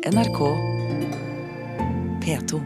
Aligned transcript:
NRK 0.00 0.38
P2. 2.24 2.60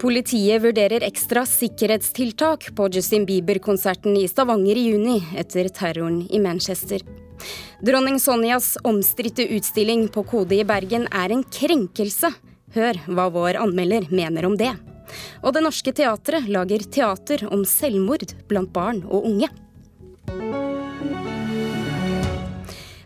Politiet 0.00 0.62
vurderer 0.62 1.04
ekstra 1.04 1.44
sikkerhetstiltak 1.46 2.70
på 2.76 2.88
Justin 2.88 3.26
Bieber-konserten 3.28 4.16
i 4.16 4.24
Stavanger 4.28 4.80
i 4.80 4.86
juni 4.88 5.18
etter 5.36 5.68
terroren 5.68 6.22
i 6.30 6.40
Manchester. 6.40 7.04
Dronning 7.84 8.16
Sonjas 8.16 8.78
omstridte 8.80 9.44
utstilling 9.44 10.08
på 10.08 10.24
Kode 10.24 10.56
i 10.56 10.64
Bergen 10.64 11.04
er 11.12 11.36
en 11.36 11.44
krenkelse. 11.44 12.32
Hør 12.72 13.04
hva 13.12 13.28
vår 13.28 13.60
anmelder 13.60 14.08
mener 14.08 14.48
om 14.48 14.56
det. 14.56 14.72
Og 15.42 15.54
Det 15.54 15.62
Norske 15.64 15.92
Teatret 15.96 16.48
lager 16.48 16.86
teater 16.86 17.46
om 17.50 17.66
selvmord 17.68 18.34
blant 18.50 18.72
barn 18.74 19.04
og 19.08 19.28
unge. 19.30 19.50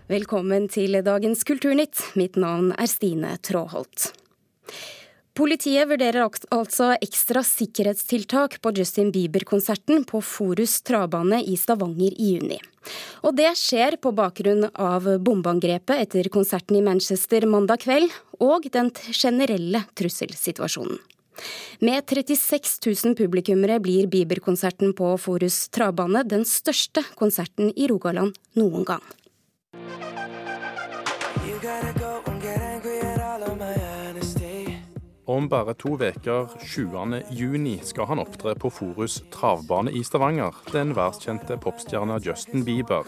Velkommen 0.09 0.71
til 0.73 0.97
dagens 1.05 1.45
Kulturnytt. 1.45 2.01
Mitt 2.17 2.39
navn 2.41 2.71
er 2.81 2.89
Stine 2.89 3.35
Tråholt. 3.45 4.13
Politiet 5.39 5.87
vurderer 5.87 6.25
altså 6.51 6.89
ekstra 6.97 7.45
sikkerhetstiltak 7.47 8.57
på 8.65 8.73
Justin 8.75 9.13
Bieber-konserten 9.15 10.03
på 10.09 10.19
Forus 10.25 10.81
travbane 10.83 11.39
i 11.45 11.55
Stavanger 11.61 12.17
i 12.17 12.33
juni. 12.33 12.59
Og 13.23 13.37
det 13.39 13.53
skjer 13.61 13.99
på 14.03 14.11
bakgrunn 14.17 14.65
av 14.73 15.07
bombeangrepet 15.23 16.09
etter 16.09 16.33
konserten 16.33 16.81
i 16.81 16.83
Manchester 16.83 17.47
mandag 17.47 17.85
kveld, 17.85 18.11
og 18.41 18.67
den 18.73 18.91
generelle 19.13 19.85
trusselsituasjonen. 19.95 20.99
Med 21.81 22.07
36 22.07 22.79
000 22.87 23.17
publikummere 23.19 23.79
blir 23.81 24.09
Bieber-konserten 24.11 24.95
på 24.99 25.15
Forus 25.23 25.67
travbane 25.75 26.25
den 26.27 26.45
største 26.49 27.05
konserten 27.19 27.73
i 27.77 27.89
Rogaland 27.91 28.37
noen 28.59 28.87
gang. 28.89 29.05
Om 35.29 35.49
bare 35.49 35.75
to 35.77 35.91
uker, 36.01 36.49
20.6, 36.57 37.83
skal 37.85 38.07
han 38.09 38.23
opptre 38.23 38.55
på 38.57 38.71
Forus 38.73 39.19
travbane 39.31 39.93
i 39.93 40.01
Stavanger. 40.01 40.57
Den 40.73 40.95
verdenskjente 40.97 41.59
popstjerna 41.61 42.17
Justin 42.25 42.65
Bieber. 42.65 43.05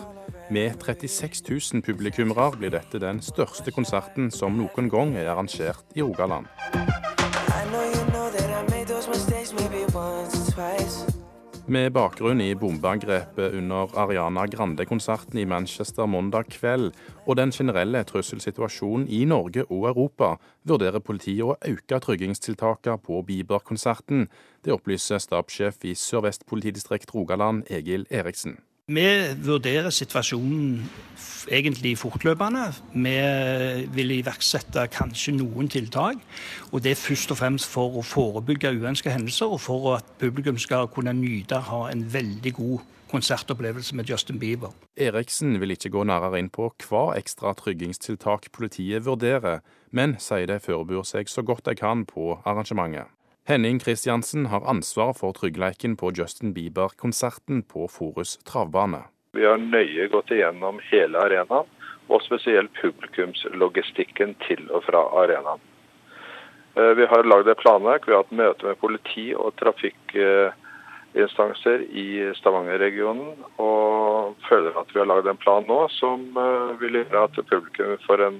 Med 0.50 0.76
36 0.84 1.42
000 1.48 1.82
publikummere 1.82 2.50
blir 2.58 2.74
dette 2.76 3.00
den 3.00 3.22
største 3.24 3.72
konserten 3.72 4.28
som 4.34 4.58
noen 4.60 4.92
gang 4.92 5.16
er 5.16 5.32
arrangert 5.32 5.96
i 5.96 6.04
Rogaland. 6.04 6.50
Med 11.70 11.92
bakgrunn 11.94 12.40
i 12.42 12.54
bombeangrepet 12.58 13.52
under 13.54 13.92
Ariana 14.02 14.42
Grande-konserten 14.50 15.38
i 15.38 15.44
Manchester 15.46 16.08
mandag 16.10 16.48
kveld, 16.50 16.88
og 17.30 17.36
den 17.38 17.52
generelle 17.54 18.00
trusselsituasjonen 18.08 19.04
i 19.06 19.20
Norge 19.30 19.62
og 19.68 19.86
Europa, 19.92 20.32
vurderer 20.66 20.98
politiet 20.98 21.46
å 21.46 21.54
øke 21.70 22.00
tryggingstiltakene 22.02 22.98
på 23.04 23.20
Bieber-konserten. 23.28 24.26
Det 24.66 24.74
opplyser 24.74 25.22
stabssjef 25.22 25.78
i 25.86 25.94
Sør-Vest 25.94 26.42
politidistrikt 26.50 27.14
Rogaland, 27.14 27.62
Egil 27.70 28.08
Eriksen. 28.10 28.58
Vi 28.86 29.06
vurderer 29.44 29.90
situasjonen 29.90 30.80
egentlig 31.50 31.98
fortløpende. 31.98 32.64
Vi 32.94 33.16
vil 33.94 34.14
iverksette 34.18 34.86
kanskje 34.92 35.34
noen 35.38 35.68
tiltak. 35.70 36.22
Og 36.72 36.82
det 36.84 36.94
er 36.94 37.02
først 37.02 37.34
og 37.34 37.40
fremst 37.40 37.70
for 37.70 38.00
å 38.00 38.06
forebygge 38.06 38.72
uønska 38.78 39.12
hendelser, 39.14 39.50
og 39.50 39.60
for 39.60 39.96
at 39.96 40.16
publikum 40.20 40.58
skal 40.58 40.88
kunne 40.92 41.14
nyte 41.16 41.60
ha 41.70 41.84
en 41.90 42.06
veldig 42.12 42.54
god 42.56 42.88
konsertopplevelse 43.10 43.96
med 43.96 44.10
Justin 44.10 44.38
Bieber. 44.38 44.74
Eriksen 44.96 45.60
vil 45.60 45.74
ikke 45.74 45.90
gå 45.90 46.04
nærmere 46.06 46.38
inn 46.38 46.50
på 46.52 46.68
hva 46.86 47.10
ekstra 47.18 47.56
tryggingstiltak 47.58 48.52
politiet 48.54 49.06
vurderer, 49.06 49.64
men 49.90 50.14
sier 50.22 50.46
de 50.46 50.60
forbereder 50.62 51.08
seg 51.08 51.30
så 51.30 51.42
godt 51.42 51.66
de 51.66 51.74
kan 51.78 52.06
på 52.06 52.36
arrangementet. 52.44 53.10
Henning 53.50 53.78
Kristiansen 53.78 54.46
har 54.46 54.70
ansvar 54.70 55.12
for 55.18 55.32
tryggleiken 55.34 55.96
på 55.96 56.12
Justin 56.14 56.52
Bieber-konserten 56.54 57.62
på 57.62 57.88
Forus 57.90 58.38
travbane. 58.46 59.02
Vi 59.34 59.46
har 59.46 59.58
nøye 59.58 60.08
gått 60.12 60.30
igjennom 60.30 60.80
hele 60.86 61.18
arenaen, 61.18 61.66
og 62.06 62.22
spesielt 62.22 62.70
publikumslogistikken 62.78 64.34
til 64.44 64.70
og 64.70 64.84
fra 64.86 65.02
arenaen. 65.24 65.58
Eh, 66.78 66.92
vi 67.00 67.04
har 67.10 67.24
lagd 67.26 67.48
et 67.50 67.58
planverk. 67.58 68.06
Vi 68.06 68.14
har 68.14 68.22
hatt 68.22 68.40
møte 68.42 68.66
med 68.68 68.82
politi 68.84 69.26
og 69.34 69.50
trafikkinstanser 69.58 71.78
i 71.90 72.30
Stavanger-regionen, 72.38 73.34
og 73.58 74.38
føler 74.46 74.78
at 74.78 74.86
vi 74.94 75.02
har 75.02 75.10
lagd 75.10 75.26
en 75.26 75.42
plan 75.42 75.66
nå 75.66 75.90
som 75.98 76.22
eh, 76.38 76.78
vil 76.86 77.02
gjøre 77.02 77.26
at 77.26 77.34
publikum 77.50 77.98
får 78.06 78.18
en 78.30 78.38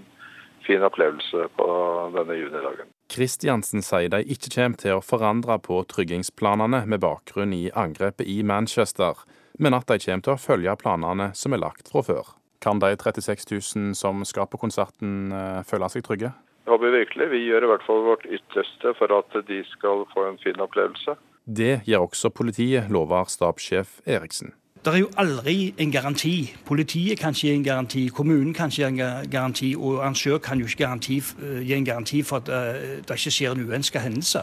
fin 0.70 0.82
opplevelse 0.86 1.50
på 1.58 1.66
denne 2.14 2.38
junidagen. 2.44 2.94
Kristiansen 3.10 3.82
sier 3.82 4.10
de 4.12 4.20
ikke 4.30 4.52
kommer 4.54 4.78
til 4.78 4.98
å 4.98 5.02
forandre 5.02 5.56
på 5.64 5.80
tryggingsplanene 5.90 6.84
med 6.86 7.02
bakgrunn 7.02 7.54
i 7.56 7.64
angrepet 7.74 8.28
i 8.30 8.44
Manchester, 8.46 9.18
men 9.58 9.74
at 9.74 9.88
de 9.90 9.98
kommer 10.04 10.22
til 10.22 10.36
å 10.36 10.40
følge 10.40 10.76
planene 10.78 11.32
som 11.34 11.56
er 11.56 11.62
lagt 11.64 11.90
fra 11.90 12.04
før. 12.06 12.30
Kan 12.62 12.78
de 12.78 12.92
36 12.94 13.48
000 13.50 13.96
som 13.98 14.22
skal 14.28 14.46
på 14.52 14.60
konserten 14.62 15.32
eh, 15.34 15.58
føle 15.66 15.88
seg 15.90 16.04
trygge? 16.06 16.30
Jeg 16.66 16.74
håper 16.74 16.94
virkelig. 16.94 17.28
Vi 17.32 17.42
gjør 17.48 17.66
i 17.66 17.70
hvert 17.72 17.86
fall 17.88 18.04
vårt 18.06 18.26
ytterste 18.30 18.94
for 18.98 19.16
at 19.16 19.38
de 19.48 19.62
skal 19.72 20.04
få 20.14 20.28
en 20.28 20.38
fin 20.38 20.62
opplevelse. 20.62 21.16
Det 21.50 21.80
gjør 21.88 22.06
også 22.06 22.30
politiet, 22.30 22.92
lover 22.94 23.26
stabssjef 23.32 23.98
Eriksen. 24.06 24.52
Det 24.84 24.94
er 24.94 24.98
jo 25.02 25.10
aldri 25.20 25.74
en 25.78 25.90
garanti. 25.92 26.54
Politiet 26.64 27.18
kan 27.18 27.34
ikke 27.34 27.40
gi 27.40 27.50
en 27.52 27.64
garanti, 27.64 28.06
kommunen 28.08 28.54
kan 28.56 28.70
ikke 28.70 28.76
gi 28.76 28.86
en 28.88 29.30
garanti, 29.30 29.74
og 29.76 29.98
arrangør 30.00 30.38
kan 30.38 30.58
jo 30.58 30.64
ikke 30.64 30.84
garanti, 30.84 31.18
eh, 31.18 31.60
gi 31.66 31.74
en 31.74 31.84
garanti 31.84 32.22
for 32.22 32.36
at 32.36 32.48
uh, 32.48 32.80
det 33.08 33.10
ikke 33.10 33.30
skjer 33.30 33.52
en 33.52 33.68
uønska 33.68 34.00
hendelse. 34.00 34.40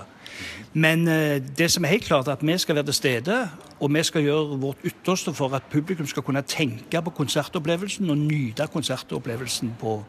Men 0.73 1.07
uh, 1.07 1.41
det 1.57 1.71
som 1.71 1.83
er 1.83 1.95
helt 1.95 2.05
klart, 2.05 2.27
er 2.27 2.37
at 2.37 2.45
vi 2.45 2.57
skal 2.57 2.75
være 2.75 2.85
til 2.85 2.93
stede, 2.93 3.49
og 3.79 3.93
vi 3.93 4.03
skal 4.03 4.21
gjøre 4.21 4.59
vårt 4.61 4.77
ytterste 4.85 5.33
for 5.33 5.55
at 5.55 5.63
publikum 5.71 6.05
skal 6.05 6.23
kunne 6.23 6.41
tenke 6.41 7.01
på 7.01 7.09
konsertopplevelsen 7.09 8.09
og 8.09 8.17
nyte 8.17 8.67
konsertopplevelsen 8.73 9.73
på, 9.79 10.03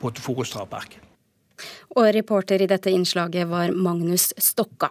på 0.00 0.12
Forus 0.18 0.50
travpark. 0.50 0.98
Og 1.90 2.14
reporter 2.14 2.62
i 2.62 2.66
dette 2.66 2.90
innslaget 2.90 3.46
var 3.50 3.70
Magnus 3.70 4.34
Stokka. 4.38 4.90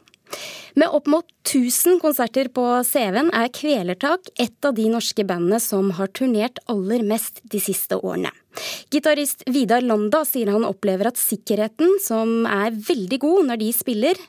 Med 0.78 0.94
opp 0.94 1.08
mot 1.10 1.26
1000 1.50 1.98
konserter 2.04 2.52
på 2.54 2.64
CV-en 2.86 3.32
er 3.34 3.48
Kvelertak 3.50 4.28
et 4.38 4.66
av 4.68 4.76
de 4.78 4.84
norske 4.94 5.24
bandene 5.26 5.58
som 5.64 5.88
har 5.98 6.12
turnert 6.14 6.60
aller 6.70 7.02
mest 7.02 7.42
de 7.50 7.58
siste 7.58 7.98
årene. 7.98 8.30
Gitarist 8.94 9.42
Vidar 9.50 9.82
Landa 9.82 10.22
sier 10.30 10.52
han 10.54 10.68
opplever 10.68 11.10
at 11.10 11.18
sikkerheten, 11.18 11.98
som 12.04 12.46
er 12.46 12.78
veldig 12.78 13.20
god 13.26 13.50
når 13.50 13.62
de 13.64 13.72
spiller, 13.74 14.22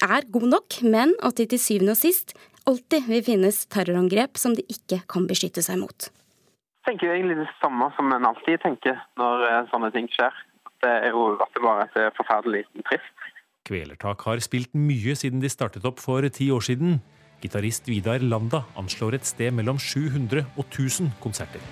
er 0.00 0.24
god 0.32 0.48
nok, 0.54 0.78
men 0.80 1.12
at 1.20 1.36
det 1.36 1.50
til 1.52 1.60
syvende 1.60 1.92
og 1.92 2.00
sist 2.00 2.32
alltid 2.64 3.12
vil 3.12 3.26
finnes 3.28 3.60
terrorangrep 3.68 4.40
som 4.40 4.56
de 4.56 4.64
ikke 4.72 5.02
kan 5.12 5.28
beskytte 5.28 5.60
seg 5.60 5.76
mot. 5.84 6.08
Jeg 6.08 6.94
tenker 6.94 7.12
egentlig 7.12 7.42
det 7.42 7.52
samme 7.60 7.92
som 7.98 8.16
en 8.16 8.30
alltid 8.32 8.64
tenker 8.64 8.96
når 9.20 9.48
eh, 9.50 9.62
sånne 9.74 9.92
ting 9.92 10.08
skjer. 10.16 10.32
Det 10.80 10.98
er 11.04 11.12
jo 11.12 11.34
at 11.36 11.52
det 11.52 11.68
bare 11.68 11.88
er 12.00 12.16
forferdelig 12.16 12.64
trist. 12.88 13.25
Kvelertak 13.66 14.22
har 14.28 14.40
spilt 14.44 14.74
mye 14.78 15.16
siden 15.18 15.42
de 15.42 15.50
startet 15.50 15.86
opp 15.88 15.98
for 16.02 16.22
ti 16.30 16.52
år 16.54 16.62
siden. 16.62 17.00
Gitarist 17.42 17.88
Vidar 17.90 18.22
Landa 18.22 18.62
anslår 18.78 19.18
et 19.18 19.26
sted 19.26 19.52
mellom 19.54 19.80
700 19.82 20.46
og 20.54 20.64
1000 20.70 21.10
konserter. 21.22 21.62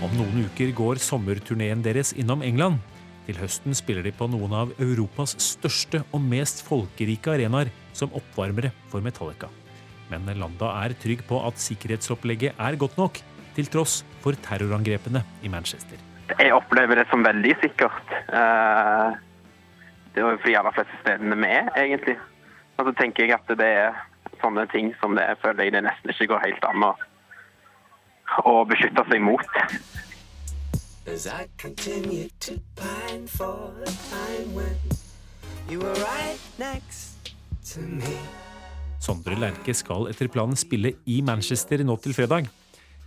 Om 0.00 0.16
noen 0.16 0.48
uker 0.48 0.72
går 0.74 1.02
sommerturneen 1.04 1.84
deres 1.84 2.14
innom 2.16 2.42
England. 2.42 2.80
Til 3.28 3.38
høsten 3.38 3.76
spiller 3.76 4.02
de 4.02 4.10
på 4.16 4.26
noen 4.32 4.56
av 4.56 4.72
Europas 4.80 5.36
største 5.38 6.00
og 6.10 6.24
mest 6.24 6.64
folkerike 6.66 7.36
arenaer 7.36 7.70
som 7.94 8.10
oppvarmere 8.16 8.72
for 8.90 9.04
Metallica. 9.04 9.52
Men 10.10 10.26
Landa 10.40 10.72
er 10.80 10.96
trygg 10.98 11.22
på 11.28 11.38
at 11.46 11.60
sikkerhetsopplegget 11.62 12.58
er 12.58 12.80
godt 12.80 12.98
nok, 12.98 13.20
til 13.54 13.68
tross 13.70 14.00
for 14.24 14.34
terrorangrepene 14.48 15.22
i 15.44 15.52
Manchester. 15.52 16.09
Jeg 16.38 16.54
opplever 16.54 17.00
det 17.00 17.06
som 17.10 17.24
veldig 17.24 17.56
sikkert. 17.62 18.12
Eh, 18.28 19.08
det 20.14 20.22
er 20.22 20.38
for 20.38 20.48
de 20.50 20.58
aller 20.58 20.74
fleste 20.76 21.00
stedene 21.02 21.38
vi 21.38 21.50
er, 21.50 21.70
egentlig. 21.78 22.16
Og 22.78 22.86
så 22.88 22.94
tenker 22.98 23.26
jeg 23.26 23.34
at 23.36 23.50
det 23.58 23.66
er 23.66 23.98
sånne 24.40 24.66
ting 24.72 24.92
som 25.00 25.16
det 25.18 25.26
føler 25.42 25.66
jeg 25.66 25.74
det 25.76 25.84
nesten 25.84 26.12
ikke 26.12 26.30
går 26.32 26.44
helt 26.46 26.64
an 26.70 26.86
å, 26.86 26.92
å 28.48 28.54
beskytte 28.68 29.04
seg 29.10 29.20
mot. 29.24 29.58
Sondre 39.00 39.36
Lerche 39.40 39.74
skal 39.76 40.10
etter 40.10 40.28
planen 40.32 40.58
spille 40.58 40.96
i 41.06 41.20
Manchester 41.24 41.84
nå 41.86 41.96
til 42.04 42.16
fredag. 42.16 42.48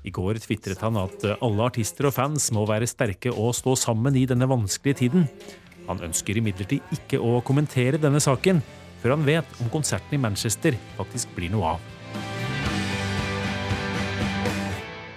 I 0.04 0.12
går 0.12 0.42
tvitret 0.44 0.82
han 0.84 1.00
at 1.00 1.24
alle 1.34 1.68
artister 1.68 2.10
og 2.10 2.16
fans 2.18 2.50
må 2.56 2.66
være 2.68 2.90
sterke 2.90 3.32
og 3.32 3.56
stå 3.56 3.76
sammen 3.80 4.18
i 4.20 4.26
denne 4.28 4.50
vanskelige 4.52 5.06
tiden. 5.06 5.28
Han 5.88 6.04
ønsker 6.04 6.40
imidlertid 6.40 6.96
ikke 6.96 7.20
å 7.24 7.40
kommentere 7.46 8.02
denne 8.02 8.22
saken 8.24 8.62
før 9.04 9.18
han 9.18 9.26
vet 9.28 9.60
om 9.64 9.72
konserten 9.72 10.16
i 10.16 10.22
Manchester 10.22 10.76
faktisk 10.98 11.32
blir 11.36 11.52
noe 11.52 11.76
av. 11.76 11.90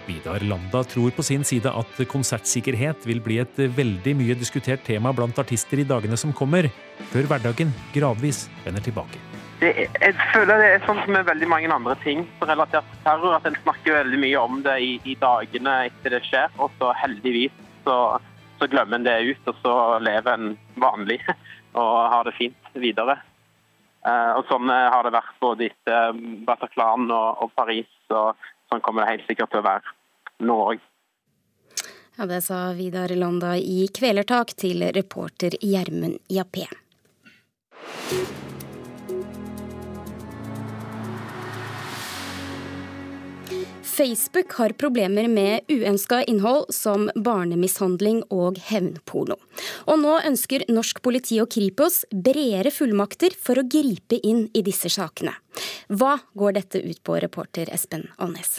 Vidar 0.06 0.42
Landa 0.46 0.82
tror 0.86 1.10
på 1.14 1.22
sin 1.26 1.42
side 1.46 1.70
at 1.70 2.02
konsertsikkerhet 2.10 3.06
vil 3.10 3.22
bli 3.22 3.40
et 3.42 3.58
veldig 3.78 4.14
mye 4.18 4.38
diskutert 4.38 4.86
tema 4.86 5.14
blant 5.14 5.38
artister 5.42 5.82
i 5.82 5.86
dagene 5.86 6.18
som 6.18 6.34
kommer, 6.34 6.70
før 7.10 7.30
hverdagen 7.30 7.74
gradvis 7.94 8.46
vender 8.66 8.86
tilbake. 8.86 9.25
Det, 9.60 9.70
jeg 9.72 10.14
føler 10.34 10.60
det 10.60 10.70
er 10.74 10.82
sånn 10.84 10.98
som 11.00 11.14
med 11.16 11.28
veldig 11.28 11.46
mange 11.48 11.70
andre 11.72 11.94
ting 12.02 12.26
relatert 12.44 12.84
til 12.90 13.04
terror, 13.06 13.38
at 13.38 13.46
en 13.48 13.56
snakker 13.62 14.02
veldig 14.02 14.18
mye 14.20 14.40
om 14.42 14.58
det 14.66 14.74
i, 14.84 14.90
i 15.08 15.14
dagene 15.20 15.76
etter 15.88 16.12
det 16.12 16.20
skjer, 16.28 16.52
og 16.60 16.74
så 16.80 16.92
heldigvis 17.00 17.54
så 17.86 17.96
så 18.58 18.66
glemmer 18.66 18.96
en 18.96 19.04
det 19.04 19.16
ut, 19.20 19.48
og 19.50 19.56
så 19.62 19.74
lever 20.00 20.32
en 20.32 20.58
vanlig 20.80 21.20
og 21.80 21.94
har 22.12 22.28
det 22.28 22.36
fint 22.38 22.74
videre. 22.74 23.18
Uh, 24.06 24.38
og 24.38 24.46
Sånn 24.46 24.70
eh, 24.70 24.86
har 24.92 25.02
det 25.02 25.16
vært 25.16 25.38
både 25.42 25.66
etter 25.66 26.12
eh, 26.12 26.18
Bataclan 26.46 27.08
og, 27.10 27.42
og 27.42 27.50
Paris, 27.58 27.90
og 28.14 28.38
sånn 28.70 28.82
kommer 28.84 29.02
det 29.02 29.16
helt 29.16 29.26
sikkert 29.26 29.50
til 29.50 29.64
å 29.64 29.66
være 29.66 30.46
nå 30.46 30.58
òg. 30.70 30.84
Ja, 32.16 32.28
det 32.30 32.38
sa 32.46 32.60
Vidar 32.78 33.10
Landa 33.18 33.56
i 33.58 33.88
Kvelertak 33.92 34.54
til 34.56 34.86
reporter 34.94 35.58
Gjermund 35.60 36.22
Jappé. 36.32 36.68
Facebook 43.96 44.52
har 44.52 44.74
problemer 44.76 45.28
med 45.28 45.60
uønska 45.72 46.18
innhold 46.28 46.68
som 46.74 47.06
barnemishandling 47.16 48.20
og 48.34 48.58
hevnporno. 48.68 49.38
Og 49.88 50.02
nå 50.02 50.18
ønsker 50.28 50.66
norsk 50.68 51.00
politi 51.06 51.38
og 51.40 51.48
Kripos 51.54 52.02
bredere 52.12 52.74
fullmakter 52.74 53.32
for 53.40 53.56
å 53.56 53.64
gripe 53.64 54.20
inn 54.20 54.50
i 54.52 54.64
disse 54.66 54.92
sakene. 54.92 55.32
Hva 55.88 56.18
går 56.36 56.58
dette 56.58 56.84
ut 56.84 57.00
på, 57.00 57.16
reporter 57.24 57.72
Espen 57.72 58.10
Alnes? 58.20 58.58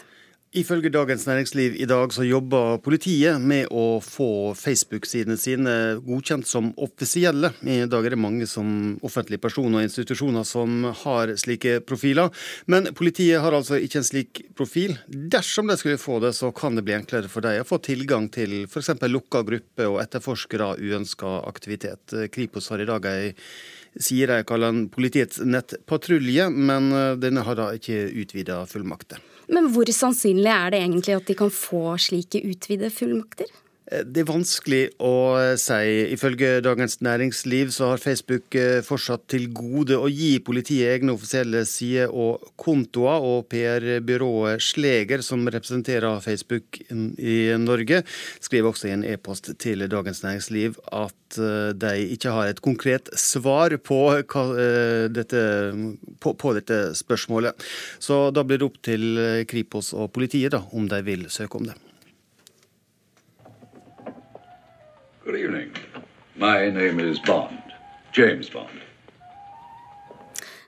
Ifølge 0.56 0.88
Dagens 0.90 1.26
Næringsliv 1.28 1.74
i 1.76 1.86
dag 1.86 2.14
så 2.16 2.24
jobber 2.24 2.78
politiet 2.80 3.36
med 3.44 3.68
å 3.68 4.00
få 4.00 4.54
Facebook-sidene 4.56 5.36
sine 5.36 5.74
godkjent 6.06 6.48
som 6.48 6.70
offisielle. 6.80 7.50
I 7.68 7.82
dag 7.92 8.08
er 8.08 8.16
det 8.16 8.22
mange 8.24 8.48
som 8.48 8.96
offentlige 9.04 9.44
personer 9.44 9.82
og 9.82 9.90
institusjoner 9.90 10.48
som 10.48 10.88
har 11.04 11.34
slike 11.36 11.82
profiler. 11.84 12.32
Men 12.72 12.94
politiet 12.96 13.44
har 13.44 13.60
altså 13.60 13.76
ikke 13.76 14.00
en 14.00 14.08
slik 14.08 14.42
profil. 14.56 14.96
Dersom 15.12 15.68
de 15.68 15.76
skulle 15.76 16.00
få 16.00 16.22
det, 16.24 16.32
så 16.40 16.54
kan 16.56 16.80
det 16.80 16.88
bli 16.88 16.96
enklere 16.96 17.28
for 17.28 17.44
dem 17.44 17.66
å 17.66 17.68
få 17.68 17.82
tilgang 17.84 18.32
til 18.32 18.62
f.eks. 18.70 18.96
lukka 19.04 19.44
gruppe 19.44 19.92
og 19.92 20.00
etterforskere 20.06 20.72
av 20.72 20.80
uønska 20.80 21.42
aktivitet. 21.52 22.16
Kripos 22.32 22.72
har 22.72 22.80
i 22.80 22.88
dag 22.88 23.12
ei 23.12 23.34
sier 24.00 24.32
de 24.32 24.46
kaller 24.48 24.72
den 24.72 24.88
politiets 24.94 25.42
nettpatrulje, 25.44 26.48
men 26.54 26.94
denne 27.20 27.44
har 27.44 27.60
da 27.60 27.74
ikke 27.76 28.06
utvida 28.24 28.64
fullmakter. 28.70 29.20
Men 29.48 29.70
hvor 29.72 29.88
sannsynlig 29.96 30.52
er 30.52 30.74
det 30.74 30.82
egentlig 30.82 31.16
at 31.16 31.30
de 31.30 31.36
kan 31.40 31.54
få 31.54 31.96
slike 32.02 32.44
utvidede 32.44 32.92
fullmakter? 32.94 33.52
Eh, 33.88 34.04
det 34.04 34.24
er 34.24 34.30
vanskelig 34.30 34.82
å 35.04 35.14
si. 35.60 35.80
Ifølge 36.14 36.60
Dagens 36.66 37.00
Næringsliv 37.06 37.72
så 37.76 37.94
har 37.94 38.04
Facebook 38.04 38.56
eh, 38.58 38.82
fortsatt 38.86 39.28
til 39.32 39.48
gode 39.56 39.98
å 39.98 40.10
gi 40.12 40.38
politiet 40.44 40.98
egne 40.98 41.16
offisielle 41.16 41.64
sider 41.70 42.12
og 42.12 42.44
kontoer, 42.60 43.24
og 43.24 43.48
PR-byrået 43.52 44.64
Sleger, 44.64 45.24
som 45.26 45.46
representerer 45.48 46.20
Facebook 46.24 46.82
i 46.92 47.38
Norge, 47.62 48.04
skriver 48.44 48.72
også 48.72 48.90
i 48.90 48.96
en 48.98 49.08
e-post 49.08 49.54
til 49.62 49.86
Dagens 49.90 50.24
Næringsliv 50.26 50.80
at 50.92 51.40
eh, 51.40 51.72
de 51.78 51.96
ikke 52.18 52.36
har 52.36 52.52
et 52.52 52.64
konkret 52.64 53.12
svar 53.18 53.76
på 53.84 54.02
dette, 55.14 55.42
på, 56.24 56.34
på 56.34 56.54
dette 56.58 56.80
spørsmålet. 56.98 57.68
Så 58.04 58.28
da 58.36 58.44
blir 58.48 58.60
det 58.60 58.68
opp 58.68 58.80
til 58.84 59.20
Kripos 59.50 59.94
og 59.96 60.12
politiet 60.16 60.56
da, 60.56 60.64
om 60.76 60.90
de 60.92 61.04
vil 61.08 61.30
søke 61.32 61.62
om 61.62 61.70
det. 61.70 61.78
Good 65.28 65.42
evening. 65.44 65.72
My 66.36 66.70
name 66.72 67.02
is 67.12 67.20
Bond. 67.20 67.58
James 68.14 68.50
Bond. 68.50 68.80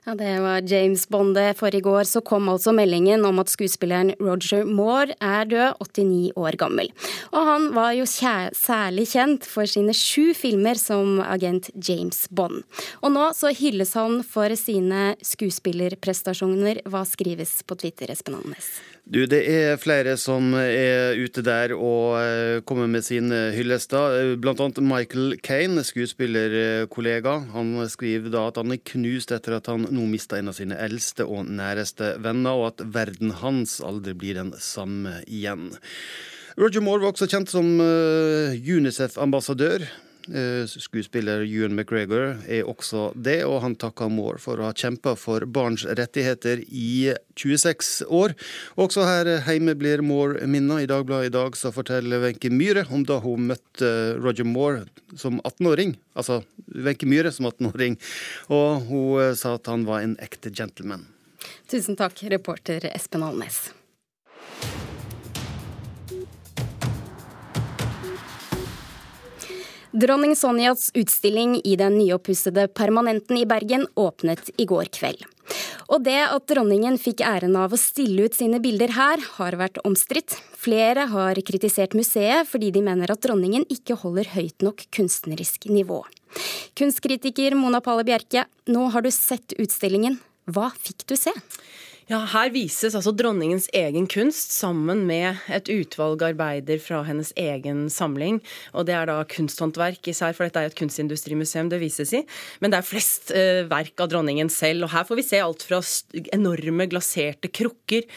Ja, 0.04 0.14
Det 0.14 0.40
var 0.40 0.60
James 0.72 1.08
Bond. 1.08 1.38
For 1.56 1.74
i 1.74 1.80
går 1.80 2.04
så 2.04 2.20
kom 2.20 2.48
altså 2.48 2.72
meldingen 2.76 3.24
om 3.24 3.38
at 3.40 3.48
skuespilleren 3.48 4.12
Roger 4.20 4.68
Moore 4.68 5.16
er 5.16 5.48
død, 5.48 5.80
89 5.80 6.32
år 6.36 6.58
gammel. 6.60 6.92
Og 7.32 7.46
han 7.46 7.70
var 7.72 7.94
jo 7.96 8.04
særlig 8.04 9.08
kjent 9.14 9.48
for 9.48 9.64
sine 9.64 9.96
sju 9.96 10.34
filmer 10.36 10.76
som 10.76 11.22
agent 11.24 11.70
James 11.88 12.26
Bond. 12.28 12.60
Og 13.00 13.16
nå 13.16 13.30
så 13.32 13.56
hylles 13.56 13.96
han 13.96 14.20
for 14.20 14.52
sine 14.60 15.14
skuespillerprestasjoner. 15.24 16.84
Hva 16.84 17.06
skrives 17.08 17.62
på 17.64 17.80
Twitter, 17.80 18.12
Espen 18.12 18.36
Andenes? 18.42 18.74
Du, 19.10 19.24
Det 19.26 19.40
er 19.42 19.78
flere 19.82 20.12
som 20.14 20.52
er 20.54 21.18
ute 21.18 21.42
der 21.42 21.72
og 21.74 22.14
eh, 22.20 22.60
kommer 22.62 22.86
med 22.86 23.02
sin 23.02 23.32
hyllest. 23.32 23.90
Blant 24.38 24.60
annet 24.62 24.78
Michael 24.86 25.34
Kane, 25.42 25.82
skuespillerkollega. 25.82 27.32
Han 27.50 27.72
skriver 27.90 28.30
da 28.30 28.44
at 28.52 28.60
han 28.60 28.70
er 28.70 28.78
knust 28.92 29.34
etter 29.34 29.56
at 29.56 29.66
han 29.66 29.88
nå 29.90 30.04
mista 30.06 30.38
en 30.38 30.52
av 30.52 30.54
sine 30.60 30.78
eldste 30.78 31.26
og 31.26 31.50
næreste 31.50 32.12
venner, 32.22 32.54
og 32.54 32.68
at 32.68 32.84
verden 32.94 33.34
hans 33.42 33.80
aldri 33.82 34.14
blir 34.14 34.38
den 34.38 34.54
samme 34.62 35.18
igjen. 35.26 35.72
Roger 36.60 36.86
Moore 36.86 37.02
var 37.02 37.10
også 37.10 37.26
kjent 37.34 37.50
som 37.50 37.66
eh, 37.82 38.54
UNICEF-ambassadør. 38.62 39.88
Eh, 40.28 40.66
skuespiller 40.68 41.42
Ewan 41.46 41.72
McGregor 41.74 42.36
er 42.44 42.68
også 42.68 43.08
det, 43.16 43.38
og 43.48 43.62
han 43.64 43.74
takker 43.80 44.10
Moore 44.12 44.38
for 44.42 44.60
å 44.60 44.68
ha 44.68 44.74
kjempa 44.76 45.14
for 45.18 45.46
barns 45.48 45.86
rettigheter 45.88 46.60
i 46.68 47.14
26 47.40 48.04
år. 48.06 48.36
Også 48.80 49.06
her 49.08 49.30
hjemme 49.46 49.74
blir 49.80 50.04
Moore 50.04 50.44
minnet. 50.44 50.84
I 50.84 50.90
Dagbladet 50.90 51.30
i 51.30 51.34
dag 51.34 51.56
så 51.58 51.72
forteller 51.74 52.22
Wenche 52.22 52.52
Myhre 52.52 52.84
om 52.92 53.06
da 53.08 53.18
hun 53.24 53.48
møtte 53.50 53.90
Roger 54.20 54.46
Moore 54.46 54.84
som 55.16 55.40
18-åring. 55.40 55.96
Altså 56.14 56.42
Wenche 56.68 57.08
Myhre 57.08 57.32
som 57.34 57.48
18-åring. 57.48 57.96
Og 58.52 58.86
hun 58.92 59.34
sa 59.40 59.56
at 59.56 59.72
han 59.72 59.88
var 59.88 60.04
en 60.04 60.18
ekte 60.22 60.52
gentleman. 60.52 61.08
Tusen 61.70 61.96
takk, 61.96 62.20
reporter 62.28 62.90
Espen 62.92 63.24
Alnes. 63.24 63.70
Dronning 69.92 70.36
Sonjas 70.36 70.90
utstilling 70.94 71.60
i 71.64 71.76
den 71.76 71.96
nyoppussede 71.98 72.68
Permanenten 72.68 73.36
i 73.36 73.46
Bergen 73.46 73.88
åpnet 73.98 74.50
i 74.56 74.64
går 74.64 74.86
kveld. 74.94 75.24
Og 75.90 76.04
det 76.06 76.20
at 76.30 76.44
dronningen 76.46 76.94
fikk 77.02 77.24
æren 77.26 77.56
av 77.58 77.74
å 77.74 77.80
stille 77.80 78.28
ut 78.28 78.36
sine 78.38 78.60
bilder 78.62 78.94
her, 78.94 79.18
har 79.40 79.56
vært 79.58 79.80
omstridt. 79.82 80.36
Flere 80.54 81.08
har 81.10 81.40
kritisert 81.42 81.96
museet 81.98 82.46
fordi 82.46 82.70
de 82.70 82.84
mener 82.86 83.10
at 83.10 83.24
dronningen 83.26 83.66
ikke 83.66 83.98
holder 83.98 84.30
høyt 84.36 84.62
nok 84.62 84.86
kunstnerisk 84.94 85.66
nivå. 85.66 86.04
Kunstkritiker 86.78 87.58
Mona 87.58 87.82
Palle 87.82 88.06
Bjerke, 88.06 88.46
nå 88.70 88.86
har 88.94 89.02
du 89.02 89.10
sett 89.10 89.58
utstillingen. 89.58 90.20
Hva 90.46 90.70
fikk 90.78 91.02
du 91.10 91.18
se? 91.18 91.34
Ja, 92.10 92.24
Her 92.26 92.48
vises 92.50 92.96
altså 92.98 93.12
dronningens 93.14 93.68
egen 93.70 94.08
kunst 94.10 94.50
sammen 94.50 95.04
med 95.06 95.38
et 95.46 95.68
utvalg 95.70 96.24
arbeider 96.26 96.80
fra 96.82 97.04
hennes 97.06 97.30
egen 97.38 97.84
samling. 97.86 98.40
Og 98.74 98.88
det 98.88 98.96
er 98.98 99.06
da 99.06 99.20
kunsthåndverk 99.30 100.10
især, 100.10 100.34
for 100.34 100.48
dette 100.48 100.58
er 100.58 100.66
jo 100.66 100.72
et 100.72 100.80
kunstindustrimuseum 100.80 101.70
det 101.70 101.78
vises 101.78 102.10
i. 102.18 102.24
Men 102.58 102.74
det 102.74 102.80
er 102.80 102.88
flest 102.88 103.30
eh, 103.30 103.62
verk 103.70 104.02
av 104.02 104.10
dronningen 104.10 104.50
selv. 104.50 104.88
Og 104.88 104.90
her 104.96 105.06
får 105.06 105.20
vi 105.20 105.26
se 105.28 105.44
alt 105.44 105.62
fra 105.68 105.78
enorme 106.34 106.88
glaserte 106.90 107.52
krukker 107.54 108.10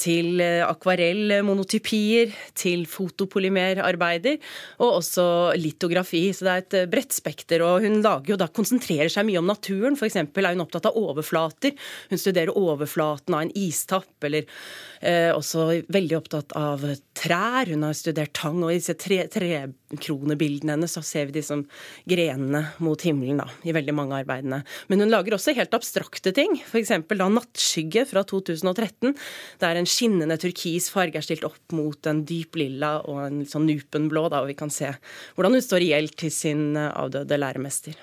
til 0.00 0.40
eh, 0.42 0.62
akvarellmonotypier, 0.64 2.32
til 2.56 2.86
fotopolymerarbeider, 2.88 4.38
og 4.80 5.00
også 5.00 5.26
litografi. 5.60 6.22
Så 6.34 6.46
det 6.46 6.52
er 6.52 6.64
et 6.64 6.78
eh, 6.78 6.88
bredt 6.90 7.16
spekter. 7.16 7.64
Og 7.66 7.84
hun 7.84 8.00
lager 8.04 8.34
jo 8.34 8.40
da, 8.40 8.48
konsentrerer 8.48 9.12
seg 9.12 9.28
mye 9.28 9.40
om 9.42 9.50
naturen. 9.50 9.98
F.eks. 9.98 10.18
er 10.22 10.50
hun 10.52 10.64
opptatt 10.64 10.88
av 10.90 10.98
overflater. 10.98 11.76
Hun 12.12 12.20
studerer 12.20 12.56
overflaten 12.56 13.36
av 13.36 13.44
en 13.44 13.54
istapp, 13.58 14.12
eller 14.26 14.48
eh, 15.00 15.30
også 15.34 15.68
veldig 15.92 16.18
opptatt 16.18 16.56
av 16.58 16.86
trær. 17.16 17.70
Hun 17.70 17.84
har 17.86 17.96
studert 17.98 18.34
tang, 18.36 18.62
og 18.64 18.72
i 18.72 18.80
disse 18.80 18.96
trekronebildene 19.00 20.76
hennes 20.76 20.96
så 20.96 21.04
ser 21.04 21.28
vi 21.28 21.38
de 21.38 21.44
som 21.44 21.66
grenene 22.08 22.64
mot 22.82 23.00
himmelen 23.04 23.42
da, 23.42 23.48
i 23.66 23.74
veldig 23.76 23.96
mange 23.96 24.20
arbeidene. 24.22 24.62
Men 24.88 25.04
hun 25.04 25.12
lager 25.12 25.36
også 25.36 25.54
helt 25.56 25.74
abstrakte 25.76 26.32
ting, 26.36 26.56
f.eks. 26.64 26.94
da 27.10 27.28
'Nattskygge' 27.28 28.06
fra 28.08 28.24
2013, 28.24 29.14
der 29.60 29.76
en 29.76 29.89
skinnende 29.90 30.38
turkis 30.40 30.88
farge 30.92 31.20
er 31.20 31.26
stilt 31.26 31.46
opp 31.46 31.74
mot 31.76 32.08
en 32.10 32.22
dyp 32.28 32.58
lilla 32.60 32.96
og 33.10 33.20
en 33.26 33.42
sånn 33.48 33.66
nupenblå, 33.68 34.28
da, 34.32 34.42
og 34.42 34.50
vi 34.50 34.58
kan 34.58 34.72
se 34.72 34.92
hvordan 35.36 35.58
hun 35.58 35.64
står 35.64 35.84
i 35.84 35.92
gjeld 35.92 36.16
til 36.22 36.34
sin 36.34 36.64
eh, 36.78 36.92
avdøde 36.94 37.38
læremester. 37.40 37.98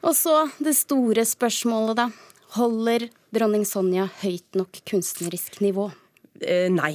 Og 0.00 0.14
så 0.16 0.46
det 0.62 0.76
store 0.78 1.26
spørsmålet, 1.28 1.98
da. 2.00 2.10
Holder 2.56 3.06
dronning 3.30 3.66
Sonja 3.68 4.08
høyt 4.24 4.58
nok 4.58 4.80
kunstnerisk 4.88 5.60
nivå? 5.62 5.90
Eh, 6.40 6.68
nei. 6.72 6.94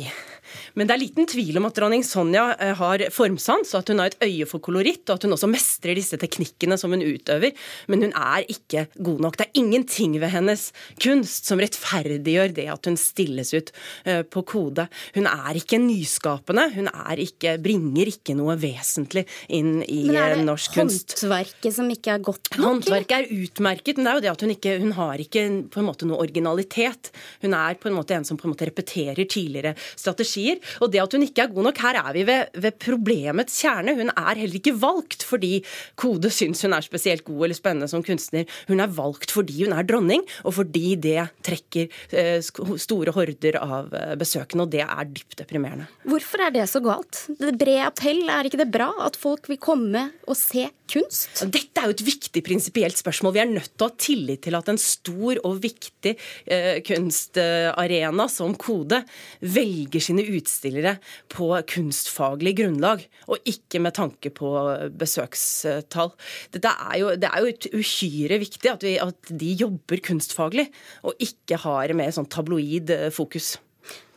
Men 0.76 0.88
det 0.88 0.96
er 0.96 1.02
liten 1.02 1.28
tvil 1.30 1.58
om 1.60 1.68
at 1.70 1.78
dronning 1.78 2.04
Sonja 2.06 2.46
eh, 2.62 2.74
har 2.78 3.04
formsans, 3.14 3.74
og 3.74 3.82
at 3.82 3.92
hun 3.92 4.02
har 4.02 4.12
et 4.12 4.26
øye 4.26 4.48
for 4.50 4.64
koloritt, 4.64 5.04
og 5.08 5.18
at 5.18 5.26
hun 5.28 5.36
også 5.36 5.50
mestrer 5.52 5.98
disse 5.98 6.20
teknikkene 6.22 6.78
som 6.80 6.94
hun 6.96 7.04
utøver. 7.04 7.56
Men 7.92 8.08
hun 8.08 8.16
er 8.16 8.46
ikke 8.52 8.86
god 8.96 9.24
nok. 9.26 9.40
Det 9.40 9.48
er 9.48 9.62
ingenting 9.62 10.18
ved 10.22 10.34
hennes 10.34 10.68
kunst 11.02 11.50
som 11.50 11.62
rettferdiggjør 11.62 12.56
det 12.58 12.68
at 12.74 12.90
hun 12.90 13.00
stilles 13.00 13.54
ut 13.56 13.72
eh, 14.06 14.24
på 14.24 14.46
kode. 14.48 14.88
Hun 15.18 15.30
er 15.32 15.60
ikke 15.60 15.80
nyskapende, 15.82 16.68
hun 16.76 16.92
ikke, 17.22 17.56
bringer 17.64 18.12
ikke 18.12 18.36
noe 18.38 18.58
vesentlig 18.60 19.26
inn 19.54 19.80
i 19.84 20.06
norsk 20.12 20.76
kunst. 20.76 21.16
Men 21.24 21.36
er 21.40 21.46
det 21.46 21.56
håndverket 21.56 21.78
som 21.78 21.92
ikke 21.94 22.16
er 22.16 22.26
godt 22.26 22.52
nok? 22.56 22.66
Håndverket 22.66 23.18
er 23.18 23.46
utmerket, 23.46 23.98
men 23.98 24.08
det 24.08 24.12
er 24.12 24.20
jo 24.20 24.26
det 24.26 24.34
at 24.34 24.46
hun 24.46 24.56
ikke 24.56 24.76
hun 24.82 24.96
har 24.98 25.22
ikke 25.22 25.46
på 25.72 25.82
en 25.82 25.88
måte 25.88 26.08
noe 26.10 26.22
originalitet. 26.24 27.12
Hun 27.44 27.56
er 27.58 27.80
på 27.80 27.90
en 27.90 27.98
måte 27.98 28.18
en 28.18 28.28
som 28.28 28.40
på 28.40 28.48
en 28.48 28.54
måte 28.54 28.68
repeterer 28.68 29.28
tidligere 29.36 29.76
strategier. 29.94 30.62
Og 30.82 30.92
det 30.94 31.04
at 31.04 31.16
hun 31.16 31.26
ikke 31.26 31.46
er 31.46 31.54
god 31.54 31.70
nok, 31.70 31.82
her 31.86 32.02
er 32.02 32.12
vi 32.16 32.26
ved, 32.28 32.52
ved 32.66 32.80
problemets 32.82 33.60
kjerne. 33.62 33.96
Hun 34.00 34.12
er 34.16 34.42
heller 34.42 34.60
ikke 34.60 34.76
valgt 34.82 35.26
fordi 35.26 35.60
Kode 36.00 36.32
syns 36.34 36.64
hun 36.66 36.76
er 36.76 36.86
spesielt 36.86 37.26
god 37.28 37.48
eller 37.48 37.58
spennende 37.58 37.90
som 37.92 38.04
kunstner. 38.06 38.48
Hun 38.70 38.84
er 38.84 38.92
valgt 38.92 39.34
fordi 39.34 39.64
hun 39.64 39.76
er 39.76 39.88
dronning, 39.88 40.24
og 40.46 40.58
fordi 40.60 40.96
det 41.02 41.28
trekker 41.46 41.92
eh, 42.16 42.40
store 42.42 43.14
horder 43.16 43.60
av 43.62 43.94
eh, 43.96 44.16
besøkende, 44.20 44.66
og 44.66 44.74
det 44.74 44.84
er 44.86 45.12
dypt 45.12 45.38
deprimerende. 45.42 45.88
Hvorfor 46.08 46.46
er 46.48 46.56
det 46.56 46.68
så 46.72 46.82
galt? 46.84 47.26
Det 47.40 47.56
bred 47.60 47.84
appell, 47.90 48.24
er 48.30 48.50
ikke 48.50 48.62
det 48.62 48.72
bra 48.74 48.92
at 49.06 49.20
folk 49.20 49.50
vil 49.52 49.62
komme 49.62 50.10
og 50.26 50.38
se 50.40 50.68
kunst? 50.92 51.44
Dette 51.52 51.82
er 51.82 51.90
jo 51.90 51.96
et 51.96 52.04
viktig 52.06 52.44
prinsipielt 52.46 53.00
spørsmål. 53.00 53.36
Vi 53.36 53.42
er 53.44 53.52
nødt 53.52 53.72
til 53.74 53.86
å 53.86 53.90
ha 53.90 53.98
tillit 54.00 54.44
til 54.46 54.58
at 54.58 54.70
en 54.72 54.80
stor 54.82 55.42
og 55.48 55.60
viktig 55.64 56.14
eh, 56.16 56.80
kunstarena 56.86 58.28
som 58.32 58.56
Kode 58.60 59.02
velger 59.42 60.04
sine 60.04 60.26
utstillere 60.36 60.98
på 61.32 61.50
kunstfaglig 61.72 62.56
grunnlag, 62.62 63.04
og 63.30 63.50
ikke 63.50 63.82
med 63.84 63.98
tanke 63.98 64.32
på 64.36 64.54
besøkstall. 64.96 66.14
Dette 66.56 66.74
er 66.90 66.98
jo, 67.02 67.14
det 67.20 67.32
er 67.32 67.44
jo 67.46 67.82
uhyre 67.82 68.40
viktig 68.42 68.72
at, 68.72 68.86
vi, 68.86 68.98
at 69.02 69.32
de 69.32 69.54
jobber 69.60 70.04
kunstfaglig, 70.06 70.70
og 71.06 71.22
ikke 71.24 71.62
har 71.66 71.96
mer 71.98 72.14
sånn 72.16 72.30
tabloid 72.32 72.94
eh, 72.94 73.12
fokus. 73.14 73.56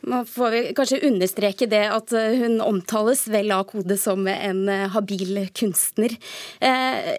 Nå 0.07 0.21
får 0.25 0.51
vi 0.51 0.61
kanskje 0.77 1.01
understreke 1.09 1.67
det 1.69 1.83
at 1.91 2.13
eh, 2.15 2.37
hun 2.39 2.59
omtales 2.63 3.25
vel 3.31 3.51
av 3.51 3.65
Kode 3.69 3.97
som 3.99 4.23
en 4.31 4.61
eh, 4.71 4.87
habil 4.93 5.41
kunstner. 5.57 6.15
Eh, 6.63 7.11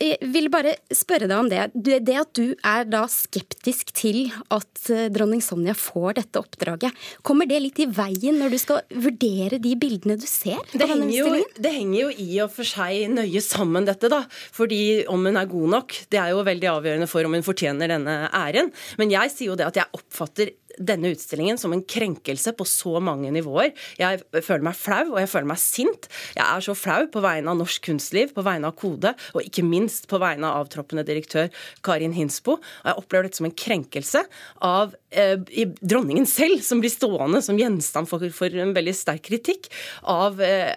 jeg 0.00 0.30
vil 0.32 0.48
bare 0.52 0.76
spørre 0.94 1.28
deg 1.28 1.36
om 1.36 1.50
det. 1.50 1.68
Det 1.76 2.16
at 2.16 2.32
du 2.38 2.54
er 2.56 2.88
da 2.88 3.04
skeptisk 3.10 3.92
til 3.96 4.30
at 4.54 4.90
dronning 5.12 5.42
Sonja 5.44 5.74
får 5.76 6.16
dette 6.20 6.40
oppdraget, 6.40 6.94
kommer 7.26 7.48
det 7.48 7.60
litt 7.62 7.80
i 7.82 7.88
veien 7.90 8.38
når 8.40 8.54
du 8.54 8.58
skal 8.62 8.82
vurdere 8.94 9.60
de 9.62 9.74
bildene 9.78 10.16
du 10.20 10.26
ser? 10.30 10.62
Det 10.72 10.88
henger, 10.88 11.12
jo, 11.18 11.32
det 11.60 11.72
henger 11.74 11.98
jo 12.00 12.10
i 12.22 12.40
og 12.44 12.52
for 12.54 12.68
seg 12.68 13.10
nøye 13.12 13.42
sammen, 13.44 13.86
dette, 13.88 14.10
da. 14.12 14.22
Fordi 14.56 15.04
om 15.12 15.26
hun 15.26 15.36
er 15.36 15.50
god 15.50 15.74
nok, 15.76 15.98
det 16.12 16.22
er 16.22 16.32
jo 16.32 16.46
veldig 16.46 16.70
avgjørende 16.72 17.10
for 17.10 17.26
om 17.26 17.36
hun 17.36 17.46
fortjener 17.46 17.92
denne 17.92 18.20
æren. 18.30 18.72
Men 19.00 19.12
jeg 19.12 19.34
sier 19.34 19.52
jo 19.52 19.58
det 19.58 19.68
at 19.68 19.82
jeg 19.82 19.98
oppfatter 19.98 20.54
denne 20.76 21.10
utstillingen 21.14 21.58
som 21.60 21.72
en 21.72 21.82
krenkelse 21.82 22.05
på 22.06 22.66
så 22.68 23.00
mange 23.00 23.30
nivåer. 23.34 23.72
Jeg 23.98 24.22
føler 24.44 24.64
meg 24.68 24.76
flau, 24.78 25.14
og 25.14 25.20
jeg 25.20 25.30
føler 25.32 25.50
meg 25.50 25.60
sint. 25.60 26.08
Jeg 26.36 26.44
er 26.44 26.64
så 26.64 26.74
flau 26.76 27.06
på 27.10 27.22
vegne 27.24 27.50
av 27.50 27.58
norsk 27.58 27.84
kunstliv, 27.88 28.32
på 28.34 28.44
vegne 28.46 28.70
av 28.70 28.76
Kode, 28.78 29.14
og 29.34 29.42
ikke 29.42 29.64
minst 29.66 30.08
på 30.10 30.20
vegne 30.22 30.46
av 30.46 30.66
avtroppende 30.66 31.04
direktør 31.06 31.50
Karin 31.86 32.14
Hinsbo. 32.16 32.58
Og 32.60 32.90
jeg 32.90 33.00
opplever 33.02 33.28
dette 33.28 33.40
som 33.40 33.48
en 33.48 33.56
krenkelse 33.56 34.22
av 34.66 34.94
eh, 35.10 35.36
dronningen 35.80 36.26
selv, 36.28 36.62
som 36.64 36.80
blir 36.82 36.92
stående 36.92 37.42
som 37.44 37.58
gjenstand 37.58 38.08
for, 38.10 38.22
for 38.34 38.52
en 38.52 38.74
veldig 38.76 38.94
sterk 38.96 39.26
kritikk 39.26 39.68
av 40.02 40.40
eh, 40.44 40.74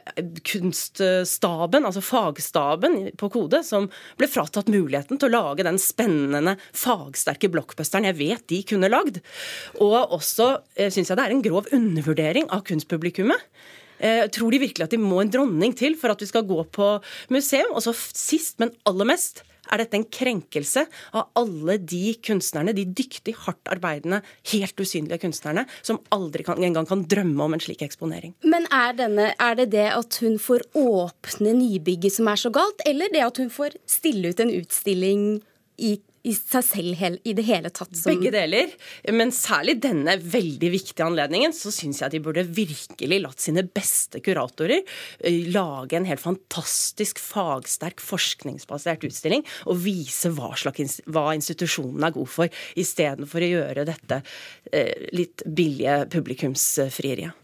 kunststaben, 0.47 1.85
altså 1.85 2.03
fagstaben 2.03 2.99
på 3.19 3.31
Kode, 3.33 3.61
som 3.67 3.89
ble 4.19 4.29
fratatt 4.31 4.71
muligheten 4.71 5.19
til 5.19 5.29
å 5.29 5.35
lage 5.35 5.67
den 5.67 5.79
spennende, 5.81 6.57
fagsterke 6.75 7.51
blockbusteren 7.51 8.07
jeg 8.09 8.19
vet 8.19 8.47
de 8.49 8.61
kunne 8.67 8.91
lagd. 8.91 9.21
Og 9.83 10.15
også 10.17 10.51
eh, 10.75 10.91
syns 10.93 11.11
jeg 11.11 11.18
det 11.19 11.27
er 11.27 11.35
en 11.35 11.45
grov 11.45 11.69
undervurdering 11.75 12.49
av 12.55 12.63
kunstpublikummet. 12.67 13.45
Eh, 13.99 14.25
tror 14.31 14.55
de 14.55 14.61
virkelig 14.63 14.85
at 14.87 14.95
de 14.95 15.01
må 15.01 15.19
en 15.19 15.31
dronning 15.31 15.75
til 15.75 15.97
for 15.99 16.13
at 16.13 16.21
vi 16.23 16.29
skal 16.29 16.47
gå 16.47 16.63
på 16.71 16.91
museum? 17.33 17.73
Og 17.75 17.83
så 17.83 17.93
sist, 17.95 18.57
men 18.63 18.71
aller 18.87 19.09
mest, 19.11 19.43
er 19.69 19.83
dette 19.83 19.99
en 19.99 20.05
krenkelse 20.09 20.85
av 21.13 21.29
alle 21.37 21.75
de 21.77 22.15
kunstnerne, 22.25 22.73
de 22.73 22.87
dyktig, 22.87 23.35
hardt 23.45 23.69
arbeidende, 23.69 24.21
helt 24.49 24.81
usynlige 24.81 25.19
kunstnerne, 25.21 25.65
som 25.85 26.01
aldri 26.15 26.45
kan, 26.47 26.57
engang 26.63 26.87
kan 26.89 27.05
drømme 27.09 27.45
om 27.45 27.53
en 27.55 27.63
slik 27.63 27.83
eksponering. 27.85 28.33
Men 28.41 28.65
er, 28.73 28.95
denne, 28.97 29.31
er, 29.35 29.59
det 29.59 29.69
det 29.75 29.87
at 29.93 30.19
hun 30.23 30.39
får 30.41 30.65
åpne 30.79 31.53
nybygget 31.59 32.17
som 32.17 32.31
er 32.31 32.41
så 32.41 32.53
galt, 32.53 32.81
eller 32.89 33.13
det 33.13 33.25
at 33.25 33.41
hun 33.41 33.53
får 33.53 33.77
stille 33.89 34.33
ut 34.33 34.41
en 34.43 34.55
utstilling 34.57 35.25
i 35.79 35.97
i 36.27 36.33
seg 36.35 36.65
selv 36.65 37.19
i 37.23 37.33
det 37.35 37.45
hele 37.47 37.71
tatt. 37.71 37.93
Som... 37.95 38.11
Begge 38.11 38.31
deler. 38.33 38.73
Men 39.15 39.31
særlig 39.35 39.77
denne 39.83 40.17
veldig 40.19 40.71
viktige 40.73 41.07
anledningen 41.07 41.53
så 41.55 41.71
syns 41.73 42.01
jeg 42.03 42.15
de 42.15 42.21
burde 42.23 42.43
virkelig 42.43 43.21
latt 43.23 43.43
sine 43.43 43.63
beste 43.63 44.21
kuratorer 44.25 44.81
eh, 44.81 45.39
lage 45.53 45.97
en 45.97 46.07
helt 46.09 46.23
fantastisk 46.23 47.21
fagsterk 47.23 48.03
forskningsbasert 48.03 49.07
utstilling 49.07 49.45
og 49.69 49.81
vise 49.85 50.31
hva, 50.35 50.51
slags, 50.59 50.99
hva 51.07 51.29
institusjonen 51.37 52.07
er 52.07 52.15
god 52.15 52.31
for, 52.31 52.61
istedenfor 52.79 53.45
å 53.45 53.51
gjøre 53.53 53.87
dette 53.89 54.21
eh, 54.73 55.09
litt 55.15 55.45
billige 55.45 56.01
publikumsfrieriet. 56.11 57.35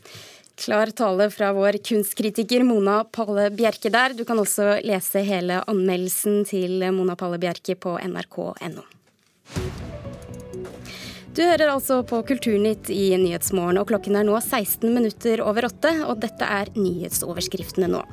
Klar 0.55 0.87
tale 0.95 1.29
fra 1.31 1.53
vår 1.53 1.77
kunstkritiker 1.83 2.63
Mona 2.63 3.03
Palle 3.03 3.49
Bjerke 3.51 3.89
der. 3.91 4.13
Du 4.15 4.23
kan 4.25 4.39
også 4.39 4.77
lese 4.87 5.23
hele 5.27 5.59
anmeldelsen 5.67 6.45
til 6.47 6.79
Mona 6.95 7.17
Palle 7.19 7.39
Bjerke 7.41 7.75
på 7.75 7.97
nrk.no. 7.99 8.85
Du 11.35 11.41
hører 11.43 11.67
altså 11.67 11.97
på 12.07 12.21
Kulturnytt 12.23 12.87
i 12.95 13.09
Nyhetsmorgen, 13.19 13.75
og 13.81 13.89
klokken 13.89 14.15
er 14.15 14.23
nå 14.23 14.37
16 14.39 14.87
minutter 14.87 15.41
over 15.43 15.67
åtte, 15.67 15.91
og 16.07 16.21
dette 16.23 16.47
er 16.47 16.71
nyhetsoverskriftene 16.79 17.89
nå. 17.91 18.05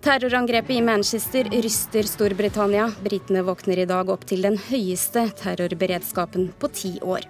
Terrorangrepet 0.00 0.78
i 0.78 0.84
Manchester 0.84 1.50
ryster 1.52 2.08
Storbritannia. 2.08 2.86
Britene 3.04 3.44
våkner 3.44 3.82
i 3.82 3.88
dag 3.90 4.08
opp 4.08 4.24
til 4.28 4.48
den 4.48 4.56
høyeste 4.70 5.26
terrorberedskapen 5.42 6.48
på 6.56 6.72
ti 6.72 6.94
år. 7.04 7.28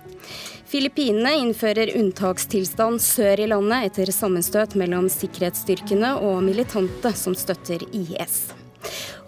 Filippinene 0.67 1.31
innfører 1.39 1.93
unntakstilstand 1.95 2.99
sør 2.99 3.39
i 3.39 3.47
landet 3.53 3.87
etter 3.87 4.11
sammenstøt 4.11 4.73
mellom 4.75 5.07
sikkerhetsstyrkene 5.13 6.17
og 6.27 6.41
militante 6.43 7.13
som 7.15 7.37
støtter 7.39 7.85
IS. 7.95 8.49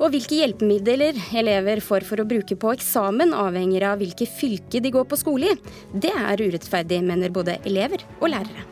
Og 0.03 0.11
hvilke 0.11 0.41
hjelpemidler 0.41 1.15
elever 1.39 1.79
får 1.83 2.07
for 2.09 2.19
å 2.19 2.27
bruke 2.27 2.59
på 2.59 2.73
eksamen, 2.75 3.31
avhenger 3.39 3.87
av 3.93 4.03
hvilke 4.03 4.27
fylke 4.27 4.83
de 4.83 4.91
går 4.95 5.07
på 5.11 5.19
skole 5.21 5.55
i. 5.55 5.61
Det 5.95 6.11
er 6.11 6.43
urettferdig, 6.43 7.05
mener 7.07 7.31
både 7.35 7.61
elever 7.63 8.03
og 8.19 8.33
lærere. 8.35 8.67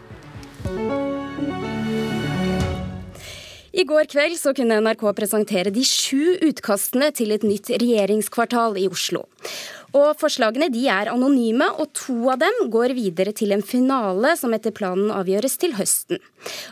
I 3.76 3.85
går 3.85 4.06
kveld 4.08 4.38
så 4.40 4.54
kunne 4.56 4.78
NRK 4.80 5.02
presentere 5.14 5.70
de 5.70 5.82
sju 5.85 6.38
utkastene 6.49 7.11
til 7.14 7.35
et 7.35 7.42
nytt 7.44 7.68
regjeringskvartal 7.76 8.78
i 8.80 8.87
Oslo. 8.88 9.26
Og 9.97 10.17
Forslagene 10.21 10.69
de 10.73 10.83
er 10.93 11.09
anonyme, 11.09 11.67
og 11.81 11.88
to 11.97 12.29
av 12.33 12.41
dem 12.43 12.67
går 12.73 12.93
videre 12.97 13.33
til 13.37 13.55
en 13.55 13.65
finale 13.65 14.35
som 14.37 14.53
etter 14.53 14.75
planen 14.76 15.12
avgjøres 15.15 15.57
til 15.62 15.76
høsten. 15.79 16.21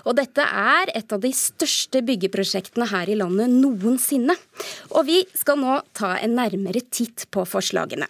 Og 0.04 0.18
Dette 0.18 0.44
er 0.44 0.92
et 0.92 1.12
av 1.14 1.22
de 1.22 1.30
største 1.34 2.02
byggeprosjektene 2.04 2.88
her 2.90 3.08
i 3.08 3.16
landet 3.18 3.52
noensinne. 3.54 4.36
Og 4.92 5.08
vi 5.08 5.22
skal 5.32 5.60
nå 5.62 5.78
ta 5.96 6.14
en 6.20 6.36
nærmere 6.36 6.84
titt 6.92 7.26
på 7.32 7.46
forslagene. 7.48 8.08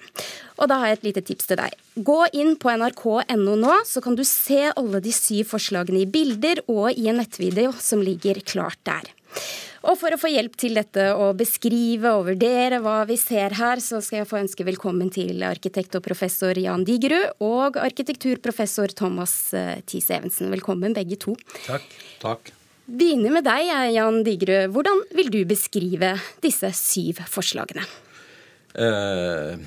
Og 0.58 0.70
da 0.70 0.80
har 0.80 0.92
jeg 0.92 1.00
et 1.00 1.06
lite 1.08 1.24
tips 1.30 1.50
til 1.50 1.60
deg. 1.60 1.76
Gå 2.06 2.20
inn 2.34 2.54
på 2.58 2.72
nrk.no 2.74 3.58
nå, 3.58 3.76
så 3.86 4.02
kan 4.02 4.18
du 4.18 4.24
se 4.26 4.66
alle 4.72 5.02
de 5.02 5.14
syv 5.14 5.54
forslagene 5.54 6.02
i 6.02 6.10
bilder 6.10 6.62
og 6.66 6.90
i 6.94 7.08
en 7.10 7.20
nettvideo 7.22 7.74
som 7.78 8.02
ligger 8.02 8.42
klart 8.46 8.80
der. 8.86 9.06
Og 9.84 9.98
for 10.00 10.14
å 10.14 10.18
få 10.20 10.30
hjelp 10.32 10.54
til 10.56 10.78
dette 10.78 11.10
å 11.12 11.28
beskrive 11.36 12.14
og 12.16 12.30
vurdere 12.30 12.78
hva 12.80 13.02
vi 13.08 13.18
ser 13.20 13.52
her, 13.58 13.82
så 13.84 14.00
skal 14.04 14.22
jeg 14.22 14.30
få 14.30 14.40
ønske 14.40 14.64
velkommen 14.64 15.10
til 15.12 15.44
arkitekt 15.44 15.98
og 15.98 16.04
professor 16.06 16.56
Jan 16.56 16.86
Digerud 16.88 17.44
og 17.44 17.76
arkitekturprofessor 17.82 18.94
Thomas 18.96 19.36
eh, 19.52 19.82
Thies 19.84 20.08
Evensen. 20.14 20.48
Velkommen 20.54 20.96
begge 20.96 21.18
to. 21.20 21.36
Takk. 21.66 21.84
Takk. 22.22 22.52
Begynner 22.88 23.36
med 23.36 23.44
deg, 23.44 23.68
Jan 23.92 24.22
Digerud. 24.24 24.72
Hvordan 24.72 25.04
vil 25.20 25.32
du 25.34 25.40
beskrive 25.48 26.14
disse 26.44 26.70
syv 26.78 27.20
forslagene? 27.28 27.84
Eh, 28.80 29.60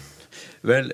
vel, 0.66 0.90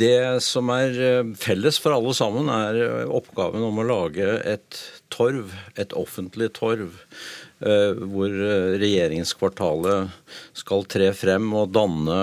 det 0.00 0.40
som 0.44 0.72
er 0.72 0.96
eh, 0.96 1.34
felles 1.36 1.76
for 1.84 1.98
alle 1.98 2.16
sammen, 2.16 2.48
er 2.48 3.12
oppgaven 3.12 3.68
om 3.68 3.84
å 3.84 3.86
lage 3.92 4.38
et 4.40 4.80
torv, 5.12 5.52
et 5.76 5.92
offentlig 5.96 6.48
torv, 6.56 6.96
Eh, 7.08 7.47
hvor 7.58 8.30
eh, 8.30 8.78
regjeringskvartalet 8.78 10.12
skal 10.56 10.84
tre 10.86 11.10
frem 11.16 11.50
og 11.58 11.72
danne 11.74 12.18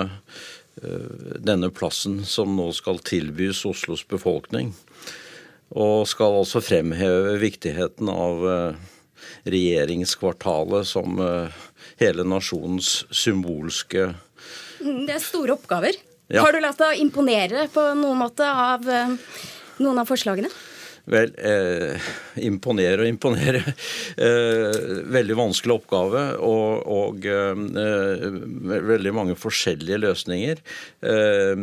eh, 0.80 1.36
denne 1.44 1.68
plassen 1.74 2.22
som 2.24 2.54
nå 2.56 2.70
skal 2.76 3.02
tilbys 3.04 3.64
Oslos 3.68 4.04
befolkning. 4.08 4.72
Og 5.76 6.06
skal 6.08 6.38
også 6.40 6.62
fremheve 6.62 7.34
viktigheten 7.42 8.08
av 8.08 8.44
regjeringskvartalet 9.50 10.86
som 10.86 11.18
hele 11.98 12.22
nasjonens 12.22 13.00
symbolske 13.10 14.12
Det 14.78 15.10
er 15.10 15.24
store 15.24 15.56
oppgaver. 15.56 15.98
Ja. 16.30 16.44
Har 16.44 16.54
du 16.54 16.60
latt 16.62 16.78
deg 16.78 17.02
imponere 17.02 17.66
på 17.74 17.82
noen 17.98 18.22
måte 18.22 18.46
av 18.46 18.86
noen 18.86 19.98
av 19.98 20.06
forslagene? 20.06 20.52
Vel, 21.06 21.30
eh, 21.38 22.06
imponere 22.42 23.04
og 23.04 23.08
imponere. 23.08 23.60
Eh, 24.16 24.78
veldig 25.12 25.36
vanskelig 25.38 25.74
oppgave 25.76 26.22
og, 26.42 26.82
og 26.90 27.26
eh, 27.30 28.32
veldig 28.90 29.12
mange 29.14 29.36
forskjellige 29.38 30.00
løsninger. 30.02 30.62
Eh, 31.06 31.54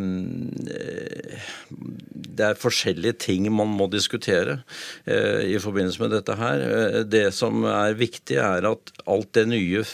det 2.34 2.46
er 2.48 2.60
forskjellige 2.60 3.18
ting 3.26 3.50
man 3.52 3.74
må 3.76 3.90
diskutere 3.92 4.62
eh, 5.04 5.52
i 5.52 5.60
forbindelse 5.60 6.00
med 6.06 6.16
dette 6.16 6.38
her. 6.40 6.64
Eh, 6.64 7.00
det 7.04 7.26
som 7.36 7.66
er 7.68 8.00
viktig, 8.00 8.40
er 8.40 8.70
at 8.70 8.94
alt 9.04 9.32
det 9.36 9.48
nye 9.52 9.84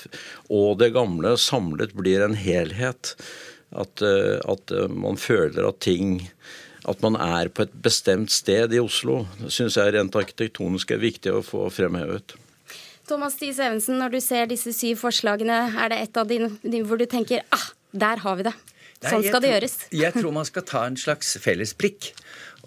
og 0.47 0.79
det 0.79 0.93
gamle 0.95 1.35
samlet 1.41 1.97
blir 1.99 2.23
en 2.27 2.39
helhet. 2.39 3.17
At, 3.71 4.03
at 4.03 4.73
man 4.91 5.15
føler 5.21 5.69
at 5.69 5.79
ting 5.85 6.17
at 6.89 7.03
man 7.05 7.19
er 7.21 7.51
på 7.53 7.67
et 7.67 7.75
bestemt 7.85 8.33
sted 8.33 8.73
i 8.73 8.81
Oslo, 8.81 9.25
syns 9.49 9.77
jeg 9.77 9.95
rent 9.97 10.17
arkitektonisk 10.17 10.95
er 10.95 11.03
viktig 11.03 11.35
å 11.35 11.43
få 11.45 11.67
fremhevet. 11.75 12.37
Thomas 13.11 13.35
Thies 13.41 13.59
Evensen, 13.59 13.99
når 13.99 14.15
du 14.15 14.21
ser 14.23 14.47
disse 14.51 14.73
syv 14.77 15.01
forslagene, 15.03 15.65
er 15.83 15.91
det 15.93 15.99
et 16.05 16.21
av 16.21 16.29
dine, 16.31 16.53
hvor 16.87 17.01
du 17.01 17.09
tenker 17.11 17.43
ah, 17.51 17.71
der 17.91 18.23
har 18.23 18.39
vi 18.39 18.47
det. 18.47 18.55
Sånn 19.01 19.25
skal 19.25 19.43
det 19.43 19.55
gjøres. 19.55 19.77
jeg 20.05 20.15
tror 20.17 20.35
man 20.37 20.47
skal 20.49 20.67
ta 20.69 20.85
en 20.87 20.99
slags 21.01 21.35
felles 21.43 21.73
prikk. 21.75 22.13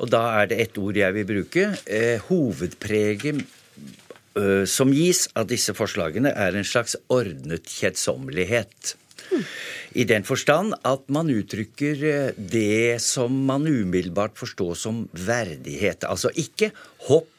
Og 0.02 0.10
da 0.10 0.24
er 0.42 0.50
det 0.50 0.60
ett 0.64 0.80
ord 0.82 0.98
jeg 0.98 1.16
vil 1.16 1.28
bruke. 1.30 1.68
Eh, 1.86 2.18
hovedpreget 2.28 3.44
eh, 3.44 4.64
som 4.70 4.92
gis 4.94 5.28
av 5.38 5.48
disse 5.52 5.76
forslagene, 5.78 6.34
er 6.34 6.58
en 6.58 6.68
slags 6.68 6.98
ordnet 7.14 7.70
kjedsommelighet. 7.70 8.96
Hmm. 9.30 9.46
I 9.94 10.08
den 10.10 10.24
forstand 10.26 10.74
at 10.88 11.06
man 11.14 11.30
uttrykker 11.30 12.04
eh, 12.10 12.32
det 12.38 13.02
som 13.04 13.36
man 13.46 13.68
umiddelbart 13.68 14.38
forstår 14.40 14.74
som 14.80 15.10
verdighet. 15.14 16.04
Altså 16.10 16.32
ikke 16.34 16.72
hopp 17.10 17.30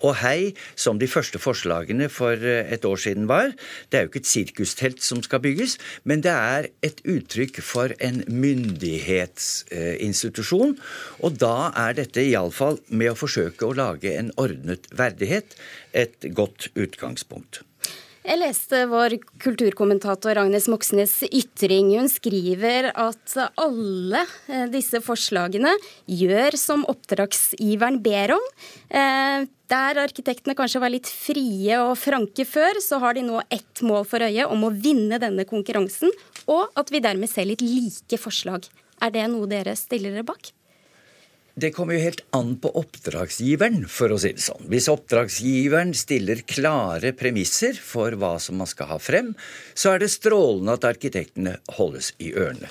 og 0.00 0.14
hei, 0.22 0.54
som 0.80 0.96
de 1.00 1.08
første 1.10 1.38
forslagene 1.40 2.08
for 2.12 2.32
eh, 2.32 2.72
et 2.72 2.84
år 2.88 2.96
siden 3.04 3.28
var. 3.28 3.52
Det 3.90 3.98
er 3.98 4.02
jo 4.04 4.08
ikke 4.10 4.22
et 4.24 4.32
sirkustelt 4.32 5.02
som 5.04 5.22
skal 5.24 5.40
bygges, 5.44 5.72
men 6.08 6.18
det 6.24 6.32
er 6.32 6.66
et 6.86 7.00
uttrykk 7.04 7.62
for 7.64 7.88
en 8.00 8.24
myndighetsinstitusjon. 8.28 10.78
Og 11.20 11.38
da 11.40 11.72
er 11.84 11.92
dette 12.00 12.20
iallfall 12.24 12.78
med 12.88 13.10
å 13.12 13.16
forsøke 13.18 13.66
å 13.68 13.76
lage 13.76 14.16
en 14.16 14.32
ordnet 14.40 14.86
verdighet 14.96 15.56
et 15.92 16.16
godt 16.32 16.68
utgangspunkt. 16.78 17.69
Jeg 18.20 18.36
leste 18.36 18.82
vår 18.84 19.14
kulturkommentator 19.40 20.36
Agnes 20.42 20.66
Moxnes 20.68 21.14
ytring. 21.24 21.94
Hun 21.96 22.10
skriver 22.12 22.90
at 22.92 23.36
alle 23.56 24.20
eh, 24.44 24.66
disse 24.68 25.00
forslagene 25.00 25.72
gjør 26.04 26.58
som 26.60 26.84
oppdragsgiveren 26.92 27.96
ber 28.04 28.34
om. 28.36 28.44
Eh, 28.92 29.48
der 29.72 30.02
arkitektene 30.04 30.52
kanskje 30.58 30.84
var 30.84 30.92
litt 30.92 31.08
frie 31.08 31.80
og 31.80 31.96
franke 31.96 32.44
før, 32.44 32.82
så 32.84 33.00
har 33.00 33.16
de 33.16 33.24
nå 33.24 33.40
ett 33.48 33.80
mål 33.88 34.04
for 34.12 34.20
øye 34.28 34.44
om 34.52 34.68
å 34.68 34.74
vinne 34.74 35.16
denne 35.22 35.48
konkurransen, 35.48 36.12
og 36.44 36.68
at 36.76 36.92
vi 36.92 37.00
dermed 37.00 37.30
ser 37.32 37.48
litt 37.48 37.64
like 37.64 38.20
forslag. 38.20 38.68
Er 39.00 39.16
det 39.16 39.30
noe 39.32 39.48
dere 39.48 39.78
stiller 39.80 40.12
dere 40.12 40.28
bak? 40.28 40.52
Det 41.60 41.72
kommer 41.76 41.96
jo 41.96 42.04
helt 42.06 42.22
an 42.36 42.54
på 42.62 42.70
oppdragsgiveren, 42.80 43.82
for 43.90 44.14
å 44.14 44.18
si 44.22 44.30
det 44.32 44.40
sånn. 44.40 44.68
Hvis 44.72 44.86
oppdragsgiveren 44.88 45.90
stiller 45.98 46.40
klare 46.48 47.10
premisser 47.12 47.76
for 47.76 48.14
hva 48.16 48.38
som 48.40 48.56
man 48.62 48.70
skal 48.70 48.88
ha 48.94 48.96
frem, 49.02 49.34
så 49.74 49.92
er 49.92 50.00
det 50.00 50.08
strålende 50.14 50.78
at 50.78 50.86
arkitektene 50.88 51.58
holdes 51.76 52.14
i 52.22 52.30
ørene. 52.32 52.70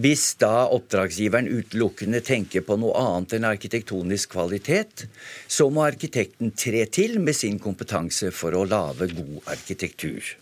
Hvis 0.00 0.26
da 0.42 0.66
oppdragsgiveren 0.74 1.48
utelukkende 1.48 2.20
tenker 2.26 2.66
på 2.66 2.76
noe 2.82 2.98
annet 3.00 3.38
enn 3.38 3.48
arkitektonisk 3.48 4.36
kvalitet, 4.36 5.06
så 5.48 5.70
må 5.72 5.86
arkitekten 5.86 6.52
tre 6.52 6.84
til 6.92 7.18
med 7.24 7.38
sin 7.38 7.56
kompetanse 7.62 8.34
for 8.36 8.54
å 8.54 8.66
lage 8.68 9.08
god 9.16 9.48
arkitektur. 9.56 10.34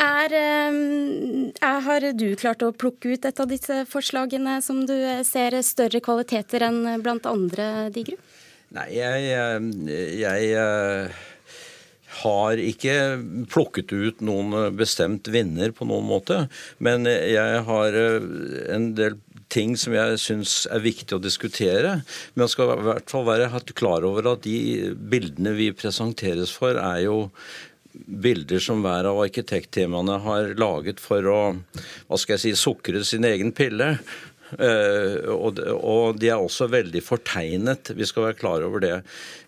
Ehm, 0.00 1.52
er, 1.62 1.80
har 1.86 2.06
du 2.18 2.26
klart 2.38 2.64
å 2.66 2.72
plukke 2.74 3.14
ut 3.14 3.28
et 3.28 3.40
av 3.40 3.50
disse 3.50 3.84
forslagene 3.90 4.58
som 4.64 4.82
du 4.88 4.96
ser 5.26 5.56
større 5.62 6.00
kvaliteter 6.02 6.66
enn 6.66 6.82
blant 7.04 7.28
andre, 7.30 7.90
Digru? 7.94 8.16
Nei, 8.74 8.88
jeg, 8.96 9.28
jeg, 9.28 9.68
jeg 10.18 10.48
eh, 10.58 11.20
har 12.22 12.62
ikke 12.62 12.96
plukket 13.52 13.92
ut 13.94 14.24
noen 14.24 14.74
bestemt 14.74 15.30
vinner 15.30 15.74
på 15.76 15.86
noen 15.86 16.08
måte. 16.08 16.40
Men 16.82 17.06
jeg 17.06 17.62
har 17.68 18.00
eh, 18.00 18.26
en 18.74 18.90
del 18.98 19.20
ting 19.54 19.76
som 19.78 19.94
jeg 19.94 20.18
syns 20.18 20.64
er 20.72 20.82
viktig 20.82 21.14
å 21.14 21.22
diskutere. 21.22 22.00
Men 22.34 22.46
jeg 22.46 22.54
skal 22.56 22.74
i 22.74 22.88
hvert 22.88 23.12
fall 23.12 23.28
være 23.28 23.62
klar 23.78 24.06
over 24.08 24.32
at 24.32 24.42
de 24.46 24.90
bildene 24.98 25.54
vi 25.54 25.70
presenteres 25.76 26.50
for, 26.54 26.80
er 26.80 27.04
jo 27.06 27.28
bilder 27.94 28.62
som 28.62 28.82
hver 28.84 29.08
av 29.10 29.22
arkitekttemaene 29.24 30.20
har 30.26 30.54
laget 30.60 31.02
for 31.02 31.26
å 31.30 31.40
hva 31.54 32.20
skal 32.20 32.36
jeg 32.36 32.44
si, 32.44 32.54
sukre 32.58 33.04
sin 33.06 33.26
egen 33.28 33.54
pille. 33.56 33.94
Uh, 34.54 35.32
og, 35.34 36.18
de 36.20 36.28
er 36.30 36.38
også 36.38 36.68
veldig 36.70 37.00
fortegnet. 37.02 37.90
Vi 37.96 38.06
skal 38.06 38.28
være 38.28 38.38
klar 38.38 38.64
over 38.66 38.82
det. 38.84 38.94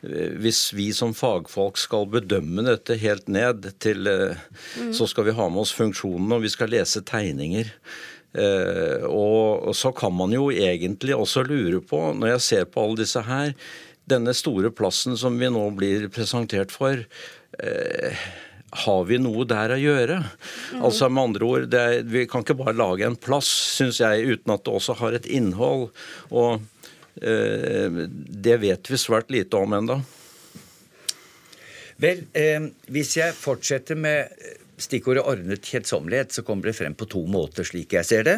Uh, 0.03 0.35
hvis 0.43 0.71
vi 0.75 0.89
som 0.97 1.15
fagfolk 1.15 1.79
skal 1.79 2.09
bedømme 2.11 2.65
dette 2.67 2.97
helt 3.03 3.29
ned 3.31 3.69
til 3.83 4.09
uh, 4.09 4.35
mm. 4.81 4.93
Så 4.97 5.09
skal 5.11 5.29
vi 5.29 5.37
ha 5.37 5.49
med 5.53 5.67
oss 5.67 5.75
funksjonene, 5.77 6.39
og 6.39 6.47
vi 6.47 6.53
skal 6.53 6.73
lese 6.75 7.05
tegninger. 7.07 7.73
Og 9.09 9.71
så 9.73 9.89
kan 9.97 10.13
man 10.13 10.35
jo 10.35 10.51
egentlig 10.53 11.15
også 11.17 11.41
lure 11.47 11.79
på, 11.81 12.03
når 12.13 12.35
jeg 12.35 12.43
ser 12.45 12.67
på 12.69 12.83
alle 12.83 12.99
disse 13.01 13.23
her, 13.25 13.55
denne 14.07 14.35
store 14.37 14.71
plassen 14.75 15.17
som 15.19 15.39
vi 15.39 15.51
nå 15.51 15.65
blir 15.77 16.07
presentert 16.15 16.75
for, 16.75 17.03
Eh, 17.59 18.17
har 18.71 19.05
vi 19.09 19.17
noe 19.23 19.47
der 19.49 19.73
å 19.73 19.79
gjøre? 19.81 20.19
Mm. 20.75 20.83
Altså 20.85 21.09
med 21.09 21.31
andre 21.31 21.47
ord, 21.47 21.75
er, 21.75 22.03
Vi 22.03 22.27
kan 22.29 22.45
ikke 22.45 22.59
bare 22.59 22.77
lage 22.77 23.07
en 23.07 23.17
plass, 23.17 23.49
syns 23.79 24.01
jeg, 24.03 24.27
uten 24.27 24.53
at 24.53 24.65
det 24.65 24.75
også 24.75 24.99
har 25.01 25.17
et 25.17 25.27
innhold. 25.27 25.89
Og 26.31 26.61
eh, 27.23 28.03
det 28.47 28.61
vet 28.61 28.91
vi 28.91 29.01
svært 29.01 29.33
lite 29.33 29.57
om 29.57 29.73
ennå. 29.79 30.01
Vel, 32.03 32.27
eh, 32.37 32.69
hvis 32.93 33.17
jeg 33.17 33.37
fortsetter 33.39 33.97
med 33.97 34.29
stikkordet 34.81 35.25
ordnet 35.27 35.65
kjedsommelighet, 35.65 36.35
så 36.35 36.45
kommer 36.47 36.71
det 36.71 36.77
frem 36.79 36.95
på 36.97 37.09
to 37.11 37.23
måter, 37.31 37.67
slik 37.67 37.97
jeg 37.97 38.09
ser 38.09 38.27
det. 38.27 38.37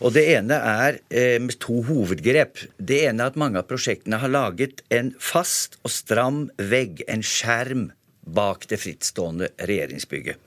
Og 0.00 0.14
det 0.16 0.26
ene 0.34 0.58
er 0.58 1.00
eh, 1.08 1.38
med 1.42 1.56
to 1.62 1.80
hovedgrep. 1.86 2.64
Det 2.76 3.02
ene 3.08 3.24
er 3.24 3.32
at 3.32 3.40
mange 3.40 3.60
av 3.60 3.68
prosjektene 3.70 4.20
har 4.22 4.32
laget 4.32 4.84
en 4.94 5.12
fast 5.20 5.78
og 5.84 5.94
stram 5.94 6.44
vegg, 6.58 7.04
en 7.08 7.24
skjerm 7.24 7.90
bak 8.30 8.68
det 8.70 8.80
frittstående 8.82 9.50
regjeringsbygget. 9.58 10.46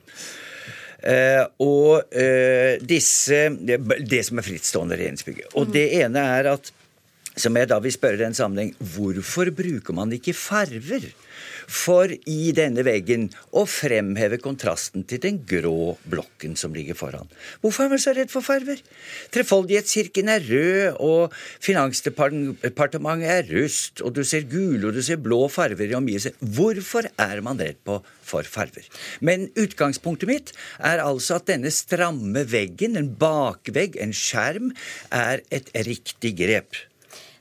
Uh, 1.03 1.43
og 1.59 2.13
uh, 2.15 2.79
disse 2.79 3.49
det, 3.59 3.75
det, 4.07 4.21
som 4.23 4.39
er 4.39 4.45
frittstående 4.47 4.95
regjeringsbygget. 4.95 5.49
Og 5.51 5.67
mm. 5.67 5.73
det 5.75 5.83
ene 5.99 6.23
er 6.37 6.47
at 6.53 6.71
som 7.35 7.57
jeg 7.57 7.69
da 7.71 7.79
vil 7.81 7.93
spørre 7.93 8.19
i 8.19 8.21
den 8.21 8.35
sammenheng, 8.37 8.71
hvorfor 8.93 9.49
bruker 9.55 9.95
man 9.97 10.13
ikke 10.15 10.35
farver? 10.37 11.09
For 11.67 12.11
i 12.11 12.51
denne 12.55 12.83
veggen 12.85 13.29
å 13.55 13.65
fremheve 13.69 14.39
kontrasten 14.41 15.05
til 15.07 15.21
den 15.23 15.41
grå 15.47 15.95
blokken 16.09 16.57
som 16.59 16.75
ligger 16.75 16.97
foran. 16.97 17.29
Hvorfor 17.63 17.85
er 17.85 17.93
man 17.93 18.01
så 18.03 18.13
redd 18.15 18.31
for 18.33 18.45
farver? 18.45 18.81
Trefoldighetskirken 19.33 20.31
er 20.33 20.45
rød, 20.47 20.99
og 21.03 21.33
Finansdepartementet 21.63 23.29
er 23.29 23.49
rust, 23.53 24.03
og 24.03 24.15
du 24.17 24.23
ser 24.27 24.47
gule 24.49 24.89
og 24.89 24.97
du 24.97 25.01
ser 25.05 25.21
blå 25.21 25.45
farver 25.51 25.91
i 25.91 25.97
omgivelser. 25.97 26.37
Hvorfor 26.39 27.09
er 27.17 27.43
man 27.45 27.61
redd 27.61 27.81
på 27.87 27.99
for 28.23 28.47
farver? 28.47 28.87
Men 29.21 29.49
utgangspunktet 29.59 30.29
mitt 30.29 30.55
er 30.79 31.03
altså 31.03 31.39
at 31.39 31.49
denne 31.51 31.71
stramme 31.73 32.45
veggen, 32.49 32.97
en 32.99 33.13
bakvegg, 33.19 33.99
en 34.01 34.15
skjerm, 34.15 34.73
er 35.13 35.43
et 35.53 35.71
riktig 35.87 36.35
grep. 36.39 36.83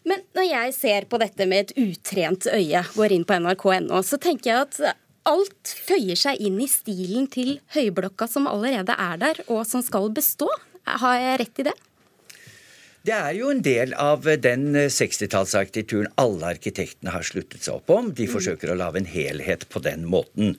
Men 0.09 0.25
når 0.35 0.49
jeg 0.49 0.75
ser 0.75 1.07
på 1.11 1.21
dette 1.23 1.47
med 1.47 1.67
et 1.67 1.77
utrent 1.85 2.49
øye, 2.51 2.83
går 2.97 3.15
inn 3.15 3.27
på 3.29 3.39
nrk.no, 3.39 4.03
så 4.07 4.19
tenker 4.23 4.51
jeg 4.51 4.67
at 4.67 4.99
alt 5.31 5.77
føyer 5.87 6.19
seg 6.19 6.43
inn 6.43 6.59
i 6.63 6.69
stilen 6.71 7.29
til 7.31 7.57
høyblokka 7.77 8.27
som 8.31 8.51
allerede 8.51 8.97
er 8.99 9.23
der, 9.23 9.45
og 9.47 9.65
som 9.69 9.85
skal 9.85 10.11
bestå. 10.15 10.51
Har 10.83 11.19
jeg 11.21 11.41
rett 11.45 11.63
i 11.63 11.69
det? 11.71 11.79
Det 13.03 13.15
er 13.17 13.33
jo 13.35 13.49
en 13.51 13.63
del 13.67 13.93
av 13.99 14.29
den 14.45 14.77
60-tallsarkitekturen 14.77 16.13
alle 16.23 16.53
arkitektene 16.55 17.11
har 17.11 17.27
sluttet 17.27 17.65
seg 17.65 17.81
opp 17.81 17.91
om. 17.91 18.13
De 18.15 18.29
mm. 18.29 18.31
forsøker 18.31 18.71
å 18.71 18.77
lage 18.79 19.01
en 19.01 19.09
helhet 19.11 19.67
på 19.75 19.83
den 19.83 20.05
måten. 20.11 20.55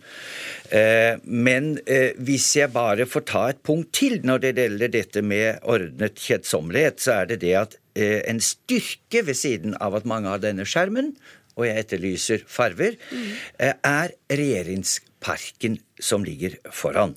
Eh, 0.68 1.16
men 1.24 1.78
eh, 1.86 2.12
hvis 2.20 2.50
jeg 2.60 2.74
bare 2.76 3.08
får 3.08 3.26
ta 3.32 3.46
et 3.54 3.62
punkt 3.64 3.94
til 3.96 4.20
når 4.28 4.44
det 4.44 4.54
gjelder 4.60 4.92
dette 4.92 5.24
med 5.24 5.64
ordnet 5.64 6.20
kjedsommelighet, 6.20 7.00
så 7.00 7.22
er 7.22 7.32
det 7.32 7.40
det 7.46 7.56
at 7.62 7.80
en 7.96 8.42
styrke 8.42 9.22
ved 9.28 9.38
siden 9.38 9.78
av 9.82 9.96
at 10.00 10.08
mange 10.10 10.32
har 10.32 10.42
denne 10.42 10.66
skjermen, 10.66 11.14
og 11.54 11.68
jeg 11.68 11.84
etterlyser 11.84 12.46
farver, 12.50 12.98
eh, 13.60 13.74
er 13.84 14.14
regjeringsparken 14.32 15.80
som 16.02 16.26
ligger 16.26 16.58
foran. 16.74 17.16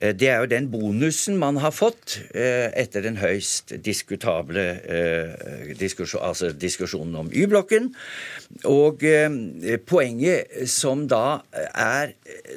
Eh, 0.00 0.14
det 0.14 0.28
er 0.30 0.42
jo 0.42 0.50
den 0.50 0.68
bonusen 0.70 1.38
man 1.40 1.58
har 1.62 1.74
fått 1.74 2.18
eh, 2.30 2.70
etter 2.78 3.02
den 3.04 3.18
høyst 3.18 3.74
diskutable 3.84 4.64
eh, 4.86 5.72
diskusjon, 5.78 6.22
altså 6.22 6.52
diskusjonen 6.54 7.16
om 7.24 7.32
Y-blokken. 7.32 7.90
Og 8.68 9.02
poenget 9.88 10.68
som 10.70 11.04
da 11.10 11.40
er, 11.52 12.12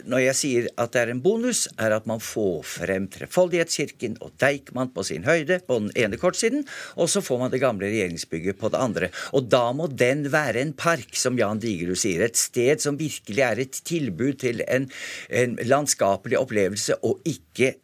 når 0.09 0.21
jeg 0.23 0.37
sier 0.37 0.67
at 0.79 0.93
det 0.93 1.01
er 1.01 1.11
en 1.13 1.21
bonus, 1.23 1.65
er 1.81 1.93
at 1.95 2.07
man 2.09 2.21
får 2.23 2.61
frem 2.67 3.07
Trefoldighetskirken 3.11 4.17
og 4.23 4.33
Deichman 4.41 4.91
på 4.93 5.03
sin 5.05 5.25
høyde 5.27 5.59
på 5.67 5.79
den 5.81 5.91
ene 5.99 6.19
kortsiden, 6.21 6.63
og 6.95 7.09
så 7.11 7.23
får 7.25 7.41
man 7.41 7.53
det 7.53 7.61
gamle 7.63 7.89
regjeringsbygget 7.89 8.59
på 8.61 8.71
det 8.73 8.81
andre. 8.81 9.11
Og 9.37 9.49
da 9.51 9.63
må 9.75 9.89
den 9.91 10.27
være 10.33 10.63
en 10.63 10.73
park, 10.77 11.11
som 11.17 11.39
Jan 11.39 11.61
Digerud 11.61 11.99
sier. 11.99 12.23
Et 12.25 12.39
sted 12.39 12.81
som 12.83 12.99
virkelig 12.99 13.45
er 13.45 13.63
et 13.65 13.81
tilbud 13.87 14.39
til 14.41 14.63
en, 14.67 14.87
en 15.29 15.57
landskapelig 15.67 16.39
opplevelse, 16.39 16.97
og 17.05 17.19
ikke 17.27 17.30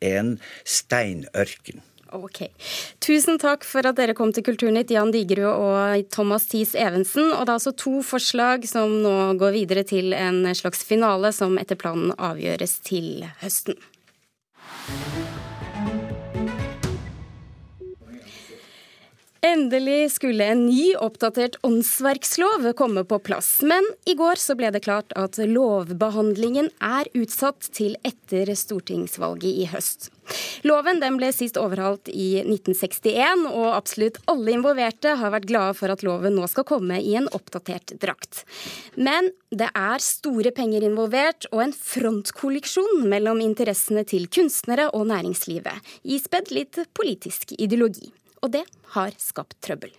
en 0.01 0.37
steinørken. 0.65 1.83
Ok. 2.15 2.45
Tusen 3.03 3.39
takk 3.41 3.65
for 3.67 3.87
at 3.87 3.97
dere 3.99 4.15
kom 4.15 4.31
til 4.31 4.45
Kulturnytt, 4.47 4.91
Jan 4.93 5.11
Digerud 5.11 5.49
og 5.51 6.07
Thomas 6.13 6.47
Thies 6.47 6.73
Evensen. 6.77 7.33
Og 7.33 7.43
det 7.43 7.51
er 7.51 7.57
altså 7.57 7.75
to 7.75 7.99
forslag 8.05 8.67
som 8.69 8.99
nå 9.03 9.15
går 9.41 9.55
videre 9.57 9.83
til 9.87 10.15
en 10.15 10.45
slags 10.55 10.85
finale, 10.87 11.33
som 11.35 11.59
etter 11.59 11.79
planen 11.79 12.15
avgjøres 12.15 12.79
til 12.87 13.27
høsten. 13.43 13.75
Endelig 19.47 20.11
skulle 20.11 20.43
en 20.43 20.65
ny, 20.65 20.89
oppdatert 20.99 21.55
åndsverkslov 21.63 22.65
komme 22.75 23.05
på 23.07 23.19
plass, 23.23 23.61
men 23.63 23.85
i 24.03 24.15
går 24.19 24.35
så 24.41 24.57
ble 24.59 24.73
det 24.75 24.81
klart 24.83 25.13
at 25.15 25.37
lovbehandlingen 25.39 26.67
er 26.83 27.07
utsatt 27.15 27.69
til 27.77 27.95
etter 28.07 28.51
stortingsvalget 28.59 29.61
i 29.63 29.69
høst. 29.71 30.09
Loven 30.67 30.99
den 30.99 31.15
ble 31.21 31.31
sist 31.31 31.55
overhalt 31.61 32.11
i 32.11 32.41
1961, 32.41 33.47
og 33.53 33.69
absolutt 33.77 34.19
alle 34.27 34.57
involverte 34.57 35.15
har 35.21 35.31
vært 35.37 35.47
glade 35.47 35.79
for 35.79 35.95
at 35.95 36.03
loven 36.03 36.35
nå 36.35 36.51
skal 36.51 36.67
komme 36.67 36.99
i 36.99 37.15
en 37.15 37.31
oppdatert 37.31 37.95
drakt. 38.03 38.43
Men 38.99 39.31
det 39.55 39.71
er 39.71 40.03
store 40.03 40.51
penger 40.51 40.83
involvert, 40.91 41.47
og 41.53 41.69
en 41.69 41.75
frontkolleksjon 41.77 43.07
mellom 43.07 43.39
interessene 43.47 44.03
til 44.03 44.27
kunstnere 44.27 44.91
og 44.91 45.07
næringslivet, 45.13 45.99
ispedd 46.03 46.51
litt 46.51 46.83
politisk 46.97 47.55
ideologi 47.55 48.11
og 48.41 48.53
det 48.53 48.65
har 48.95 49.15
skapt 49.21 49.57
trøbbel. 49.63 49.93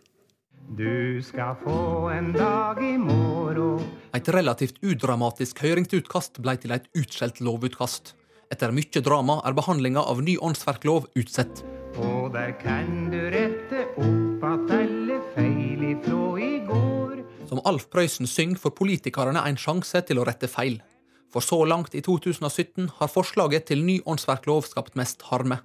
Du 0.77 1.23
skal 1.25 1.57
få 1.63 2.11
en 2.13 2.33
dag 2.35 2.77
i 2.85 2.97
morgen 3.01 3.81
Et 4.13 4.29
relativt 4.29 4.77
udramatisk 4.85 5.63
høringsutkast 5.65 6.41
ble 6.45 6.57
til 6.61 6.75
et 6.77 6.89
utskjelt 6.99 7.41
lovutkast. 7.41 8.13
Etter 8.53 8.73
mye 8.73 9.03
drama 9.05 9.39
er 9.49 9.57
behandlinga 9.57 10.03
av 10.05 10.21
ny 10.25 10.37
åndsverklov 10.41 11.09
utsett. 11.17 11.63
Og 11.99 12.33
der 12.35 12.53
kan 12.61 13.09
du 13.13 13.21
rette 13.33 13.87
opp 13.97 14.45
att 14.45 14.71
alle 14.71 15.21
feil 15.35 15.83
ifrå 15.85 16.39
i 16.39 16.59
går 16.67 17.25
Som 17.49 17.61
Alf 17.65 17.89
Prøysen 17.91 18.27
synger, 18.27 18.59
får 18.59 18.71
politikerne 18.77 19.41
en 19.49 19.57
sjanse 19.57 20.03
til 20.07 20.21
å 20.21 20.27
rette 20.29 20.49
feil. 20.49 20.81
For 21.33 21.45
så 21.45 21.65
langt 21.65 21.95
i 21.95 22.01
2017 22.05 22.91
har 23.01 23.09
forslaget 23.13 23.69
til 23.69 23.85
ny 23.85 23.99
åndsverklov 24.05 24.69
skapt 24.69 24.97
mest 24.97 25.25
harme. 25.29 25.61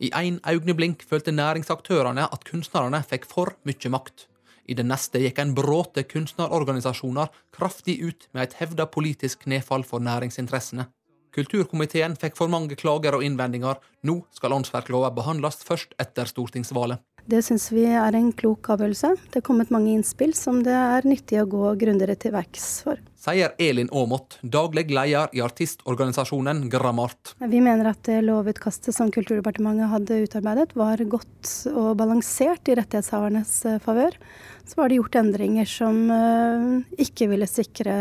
I 0.00 0.10
én 0.14 0.38
øyeblink 0.46 1.02
følte 1.02 1.32
næringsaktørene 1.34 2.28
at 2.32 2.44
kunstnerne 2.46 3.00
fikk 3.02 3.24
for 3.26 3.56
mye 3.66 3.90
makt. 3.90 4.28
I 4.68 4.76
det 4.78 4.84
neste 4.86 5.18
gikk 5.18 5.40
en 5.42 5.54
bråte 5.56 6.04
kunstnerorganisasjoner 6.06 7.32
kraftig 7.56 7.96
ut 8.04 8.28
med 8.32 8.44
et 8.44 8.54
hevda 8.60 8.86
politisk 8.86 9.46
nedfall 9.50 9.82
for 9.82 9.98
næringsinteressene. 9.98 10.86
Kulturkomiteen 11.34 12.14
fikk 12.16 12.36
for 12.38 12.52
mange 12.52 12.76
klager 12.78 13.16
og 13.18 13.24
innvendinger. 13.24 13.80
Nå 14.06 14.20
skal 14.30 14.54
åndsverklova 14.54 15.10
behandles 15.16 15.64
først 15.66 15.98
etter 15.98 16.30
stortingsvalget. 16.30 17.02
Det 17.28 17.42
syns 17.44 17.66
vi 17.76 17.82
er 17.84 18.16
en 18.16 18.30
klok 18.32 18.70
avgjørelse. 18.72 19.10
Det 19.28 19.42
er 19.42 19.44
kommet 19.44 19.68
mange 19.68 19.90
innspill 19.92 20.30
som 20.32 20.62
det 20.64 20.72
er 20.72 21.04
nyttig 21.04 21.42
å 21.42 21.48
gå 21.50 21.74
grundigere 21.76 22.14
til 22.16 22.32
verks 22.32 22.68
for. 22.86 23.02
Sier 23.20 23.52
Elin 23.60 23.90
Aamodt, 23.92 24.38
daglig 24.40 24.86
leder 24.88 25.28
i 25.36 25.42
artistorganisasjonen 25.44 26.62
Grammart. 26.72 27.34
Vi 27.42 27.60
mener 27.60 27.90
at 27.90 28.00
det 28.08 28.22
lovutkastet 28.24 28.96
som 28.96 29.10
Kulturdepartementet 29.12 29.90
hadde 29.92 30.22
utarbeidet, 30.24 30.72
var 30.78 31.02
godt 31.04 31.50
og 31.74 31.90
balansert 32.00 32.70
i 32.72 32.78
rettighetshavernes 32.78 33.52
eh, 33.68 33.76
favør. 33.84 34.16
Så 34.64 34.80
var 34.80 34.88
det 34.88 34.96
gjort 35.02 35.18
endringer 35.20 35.68
som 35.68 35.98
eh, 36.14 36.64
ikke 37.04 37.28
ville 37.34 37.50
sikre 37.50 37.92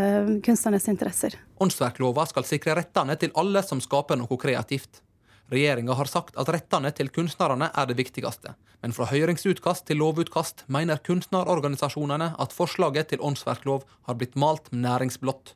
kunstnernes 0.46 0.88
interesser. 0.94 1.36
Åndsverklova 1.60 2.24
skal 2.32 2.48
sikre 2.48 2.80
rettene 2.80 3.20
til 3.20 3.36
alle 3.36 3.66
som 3.66 3.84
skaper 3.84 4.22
noe 4.22 4.40
kreativt. 4.40 5.02
Regjeringa 5.52 5.96
har 5.96 6.10
sagt 6.12 6.36
at 6.36 6.50
rettene 6.52 6.92
til 6.92 7.08
kunstnerne 7.14 7.70
er 7.72 7.86
det 7.88 7.96
viktigste, 8.00 8.58
men 8.84 8.96
fra 8.96 9.08
høringsutkast 9.08 9.86
til 9.88 10.02
lovutkast 10.02 10.66
mener 10.68 11.00
kunstnerorganisasjonene 11.08 12.34
at 12.36 12.56
forslaget 12.56 13.14
til 13.14 13.24
åndsverklov 13.24 13.86
har 14.10 14.20
blitt 14.20 14.36
malt 14.36 14.68
med 14.74 14.84
næringsblått. 14.84 15.54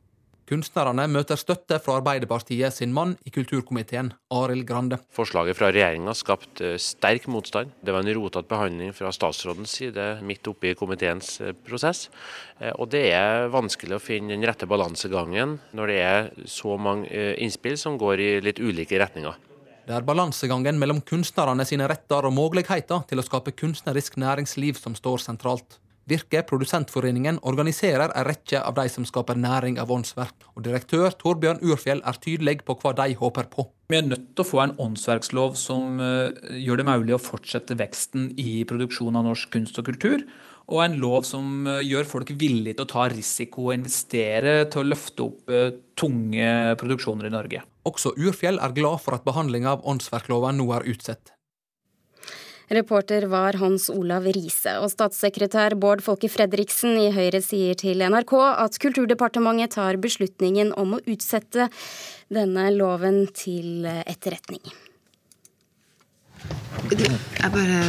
Kunstnerne 0.48 1.04
møter 1.08 1.38
støtte 1.38 1.78
fra 1.80 1.94
Arbeiderpartiet 2.00 2.74
sin 2.74 2.90
mann 2.92 3.14
i 3.24 3.30
kulturkomiteen, 3.32 4.10
Arild 4.34 4.66
Grande. 4.68 4.98
Forslaget 5.14 5.56
fra 5.56 5.70
regjeringa 5.70 6.12
skapte 6.18 6.74
sterk 6.82 7.28
motstand. 7.30 7.70
Det 7.80 7.94
var 7.94 8.02
en 8.02 8.16
rotete 8.18 8.50
behandling 8.50 8.90
fra 8.96 9.12
statsrådens 9.14 9.76
side 9.78 10.08
midt 10.26 10.50
oppe 10.50 10.72
i 10.72 10.74
komiteens 10.76 11.36
eh, 11.40 11.54
prosess. 11.54 12.08
Eh, 12.58 12.72
og 12.74 12.90
det 12.92 13.04
er 13.14 13.48
vanskelig 13.54 13.96
å 13.96 14.02
finne 14.02 14.34
den 14.34 14.44
rette 14.48 14.68
balansegangen 14.68 15.56
når 15.78 15.94
det 15.94 16.02
er 16.02 16.28
så 16.44 16.76
mange 16.76 17.08
eh, 17.08 17.32
innspill 17.44 17.78
som 17.80 17.96
går 18.00 18.20
i 18.20 18.30
litt 18.44 18.60
ulike 18.60 19.00
retninger. 19.00 19.51
Det 19.82 19.94
er 19.96 20.04
balansegangen 20.06 20.76
mellom 20.78 21.00
kunstnerne 21.02 21.64
sine 21.66 21.88
retter 21.90 22.28
og 22.28 22.36
muligheter 22.36 23.02
til 23.10 23.18
å 23.18 23.24
skape 23.26 23.54
kunstnerisk 23.58 24.14
næringsliv 24.20 24.78
som 24.78 24.94
står 24.94 25.24
sentralt. 25.24 25.80
Virke 26.10 26.40
Produsentforeningen 26.46 27.40
organiserer 27.46 28.10
en 28.10 28.26
rekke 28.26 28.58
av 28.62 28.74
de 28.78 28.88
som 28.90 29.04
skaper 29.06 29.38
næring 29.38 29.78
av 29.82 29.90
åndsverk, 29.94 30.48
og 30.54 30.64
direktør 30.66 31.14
Torbjørn 31.18 31.62
Urfjell 31.62 32.02
er 32.06 32.18
tydelig 32.22 32.60
på 32.66 32.74
hva 32.78 32.94
de 32.98 33.14
håper 33.18 33.50
på. 33.50 33.68
Vi 33.90 33.98
er 33.98 34.06
nødt 34.06 34.32
til 34.32 34.42
å 34.42 34.48
få 34.48 34.62
en 34.64 34.74
åndsverkslov 34.82 35.54
som 35.58 36.02
eh, 36.02 36.34
gjør 36.62 36.82
det 36.82 36.88
mulig 36.88 37.14
å 37.14 37.22
fortsette 37.22 37.78
veksten 37.78 38.32
i 38.38 38.64
produksjon 38.66 39.18
av 39.18 39.28
norsk 39.28 39.50
kunst 39.54 39.78
og 39.78 39.90
kultur, 39.90 40.26
og 40.70 40.82
en 40.84 40.96
lov 41.02 41.26
som 41.26 41.66
eh, 41.66 41.82
gjør 41.88 42.08
folk 42.08 42.32
villige 42.38 42.78
til 42.78 42.86
å 42.86 42.92
ta 42.92 43.08
risiko 43.12 43.68
og 43.68 43.76
investere 43.76 44.62
til 44.70 44.82
å 44.82 44.88
løfte 44.92 45.26
opp 45.26 45.52
eh, 45.52 45.68
tunge 45.98 46.48
produksjoner 46.80 47.28
i 47.28 47.34
Norge. 47.34 47.62
Også 47.88 48.14
Urfjell 48.14 48.60
er 48.62 48.74
glad 48.76 49.02
for 49.02 49.18
at 49.18 49.26
behandlinga 49.26 49.76
av 49.76 49.86
åndsverkloven 49.88 50.60
nå 50.60 50.68
er 50.78 50.86
utsatt. 50.92 51.34
Reporter 52.72 53.26
var 53.28 53.58
Hans 53.60 53.90
Olav 53.92 54.24
Riise, 54.32 54.78
og 54.80 54.88
statssekretær 54.88 55.74
Bård 55.76 56.00
Folke 56.04 56.30
Fredriksen 56.32 56.94
i 56.96 57.10
Høyre 57.12 57.42
sier 57.44 57.76
til 57.76 58.00
NRK 58.06 58.32
at 58.48 58.78
Kulturdepartementet 58.80 59.74
tar 59.76 59.98
beslutningen 60.00 60.72
om 60.80 60.96
å 60.96 61.02
utsette 61.04 61.68
denne 62.32 62.70
loven 62.72 63.26
til 63.36 63.84
etterretning. 64.06 64.64
Jeg 66.92 67.52
bare 67.52 67.82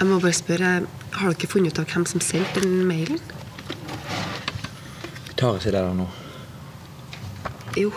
jeg 0.00 0.08
må 0.08 0.16
bare 0.20 0.32
spørre, 0.32 0.68
Har 1.12 1.34
dere 1.34 1.48
funnet 1.50 1.74
ut 1.74 1.78
av 1.82 1.90
hvem 1.92 2.06
som 2.08 2.22
sendte 2.24 2.62
den 2.62 2.86
mailen? 2.88 3.18
Tar 5.36 5.58
ikke 5.58 5.72
det 5.74 5.80
der 5.82 5.94
nå. 5.98 6.06
Jo. 7.76 7.90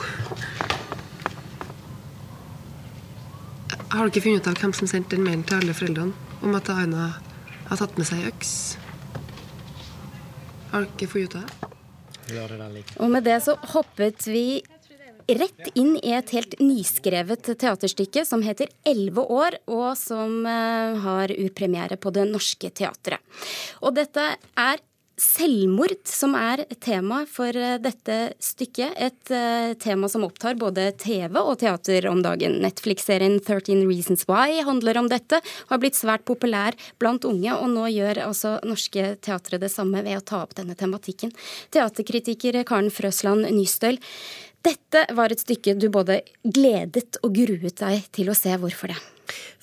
Har 3.93 4.09
dere 4.09 4.23
funnet 4.25 4.41
ut 4.41 4.49
av 4.51 4.59
hvem 4.59 4.73
som 4.75 4.89
sendte 4.91 5.15
den 5.15 5.23
mailen 5.23 5.45
til 5.47 5.61
alle 5.61 5.75
foreldrene 5.77 6.41
om 6.43 6.57
at 6.59 6.71
Aina 6.73 7.07
har 7.69 7.79
tatt 7.79 7.95
med 7.95 8.09
seg 8.09 8.27
øks? 8.33 8.53
Har 10.73 10.89
dere 10.99 11.07
funnet 11.07 11.29
ut 11.29 11.39
av 11.39 11.47
det? 11.47 12.83
Og 12.99 13.11
med 13.11 13.23
det 13.23 13.39
så 13.45 13.55
hoppet 13.75 14.27
vi 14.27 14.63
rett 15.27 15.69
inn 15.75 15.97
i 16.01 16.13
et 16.15 16.33
helt 16.35 16.55
nyskrevet 16.59 17.51
teaterstykke 17.59 18.25
som 18.25 18.41
heter 18.41 18.69
'Elleve 18.85 19.25
år', 19.27 19.59
og 19.67 19.97
som 19.97 20.45
eh, 20.45 20.95
har 21.03 21.27
urpremiere 21.27 21.97
på 21.97 22.13
Det 22.13 22.25
Norske 22.29 22.69
Teatret. 22.69 23.19
Og 23.81 23.95
dette 23.95 24.35
er 24.57 24.81
selvmord 25.19 26.07
som 26.09 26.33
er 26.37 26.63
tema 26.81 27.21
for 27.29 27.53
eh, 27.53 27.77
dette 27.81 28.33
stykket. 28.41 28.95
Et 28.97 29.33
uh, 29.33 29.73
tema 29.81 30.09
som 30.09 30.25
opptar 30.25 30.57
både 30.59 30.89
TV 30.99 31.37
og 31.39 31.59
teater 31.61 32.07
om 32.09 32.23
dagen. 32.25 32.57
Netflix-serien 32.63 33.37
13 33.39 33.85
Reasons 33.89 34.25
Why 34.29 34.63
handler 34.65 34.97
om 35.01 35.09
dette, 35.11 35.39
har 35.69 35.81
blitt 35.81 35.99
svært 35.99 36.25
populær 36.25 36.77
blant 37.01 37.25
unge, 37.29 37.53
og 37.53 37.69
nå 37.75 37.89
gjør 37.93 38.23
altså 38.27 38.55
Norske 38.65 39.13
Teatret 39.23 39.63
det 39.63 39.71
samme 39.73 40.01
ved 40.05 40.17
å 40.17 40.25
ta 40.25 40.41
opp 40.43 40.57
denne 40.57 40.77
tematikken. 40.79 41.33
Teaterkritiker 41.73 42.63
Karen 42.67 42.91
Frøsland 42.93 43.49
Nystøl, 43.53 44.01
dette 44.63 45.07
var 45.15 45.33
et 45.33 45.43
stykke 45.43 45.75
du 45.79 45.89
både 45.91 46.21
gledet 46.43 47.19
og 47.23 47.35
gruet 47.35 47.81
deg 47.81 48.05
til 48.15 48.31
å 48.31 48.37
se. 48.37 48.53
Hvorfor 48.59 48.93
det? 48.93 48.99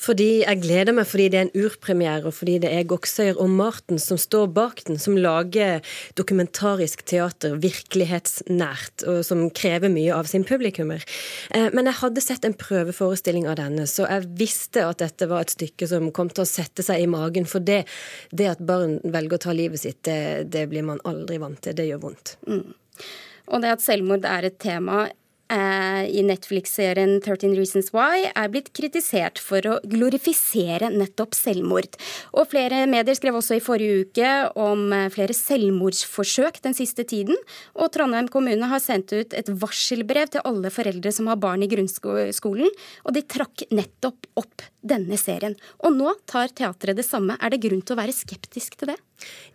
Fordi 0.00 0.40
Jeg 0.40 0.62
gleder 0.62 0.94
meg 0.96 1.04
fordi 1.08 1.26
det 1.32 1.38
er 1.38 1.46
en 1.46 1.66
urpremiere, 1.66 2.24
og 2.28 2.34
fordi 2.34 2.56
det 2.62 2.70
er 2.72 2.86
Goksøyer 2.88 3.38
og 3.40 3.50
Marten 3.52 4.00
som 4.00 4.18
står 4.20 4.48
bak 4.56 4.80
den, 4.88 4.98
som 4.98 5.18
lager 5.20 5.84
dokumentarisk 6.16 7.04
teater 7.04 7.58
virkelighetsnært, 7.60 9.04
og 9.04 9.20
som 9.26 9.44
krever 9.52 9.92
mye 9.92 10.16
av 10.16 10.30
sin 10.30 10.46
publikummer. 10.48 11.04
Eh, 11.52 11.68
men 11.76 11.90
jeg 11.90 12.00
hadde 12.00 12.24
sett 12.24 12.48
en 12.48 12.56
prøveforestilling 12.56 13.48
av 13.50 13.60
denne, 13.60 13.86
så 13.86 14.08
jeg 14.08 14.30
visste 14.40 14.86
at 14.88 15.04
dette 15.04 15.28
var 15.30 15.44
et 15.44 15.56
stykke 15.56 15.88
som 15.90 16.10
kom 16.16 16.32
til 16.32 16.46
å 16.46 16.48
sette 16.48 16.84
seg 16.86 17.04
i 17.04 17.10
magen. 17.10 17.48
For 17.48 17.60
det, 17.60 17.82
det 18.32 18.48
at 18.56 18.64
barn 18.64 18.98
velger 19.04 19.36
å 19.36 19.44
ta 19.48 19.56
livet 19.56 19.84
sitt, 19.84 20.02
det, 20.08 20.48
det 20.52 20.68
blir 20.72 20.86
man 20.88 21.04
aldri 21.04 21.38
vant 21.42 21.60
til. 21.60 21.76
Det 21.76 21.90
gjør 21.92 22.06
vondt. 22.08 22.38
Mm. 22.48 22.70
Og 23.50 23.62
det 23.64 23.74
at 23.74 23.84
selvmord 23.84 24.26
er 24.28 24.46
et 24.48 24.60
tema 24.62 25.08
Eh, 25.50 26.04
i 26.14 26.22
Netflix-serien 26.22 27.16
13 27.18 27.56
Reasons 27.58 27.88
Why 27.90 28.28
er 28.28 28.50
blitt 28.52 28.68
kritisert 28.76 29.40
for 29.42 29.64
å 29.66 29.78
glorifisere 29.82 30.92
nettopp 30.94 31.34
selvmord. 31.34 31.96
Og 32.38 32.46
flere 32.52 32.84
medier 32.90 33.18
skrev 33.18 33.40
også 33.40 33.58
i 33.58 33.64
forrige 33.64 34.04
uke 34.04 34.30
om 34.54 34.92
eh, 34.94 35.08
flere 35.10 35.34
selvmordsforsøk 35.34 36.62
den 36.62 36.76
siste 36.78 37.02
tiden. 37.02 37.34
Og 37.74 37.90
Trondheim 37.96 38.30
kommune 38.30 38.70
har 38.70 38.84
sendt 38.84 39.10
ut 39.10 39.34
et 39.34 39.50
varselbrev 39.50 40.30
til 40.36 40.46
alle 40.46 40.70
foreldre 40.70 41.10
som 41.18 41.32
har 41.32 41.42
barn 41.42 41.66
i 41.66 41.70
grunnskolen, 41.72 42.70
og 43.02 43.18
de 43.18 43.26
trakk 43.26 43.66
nettopp 43.74 44.30
opp 44.38 44.68
denne 44.86 45.18
serien. 45.18 45.58
Og 45.82 45.98
nå 45.98 46.14
tar 46.30 46.54
teatret 46.54 47.00
det 47.00 47.08
samme. 47.08 47.34
Er 47.42 47.50
det 47.50 47.64
grunn 47.66 47.82
til 47.82 47.98
å 47.98 48.02
være 48.04 48.14
skeptisk 48.14 48.78
til 48.78 48.94
det? 48.94 49.00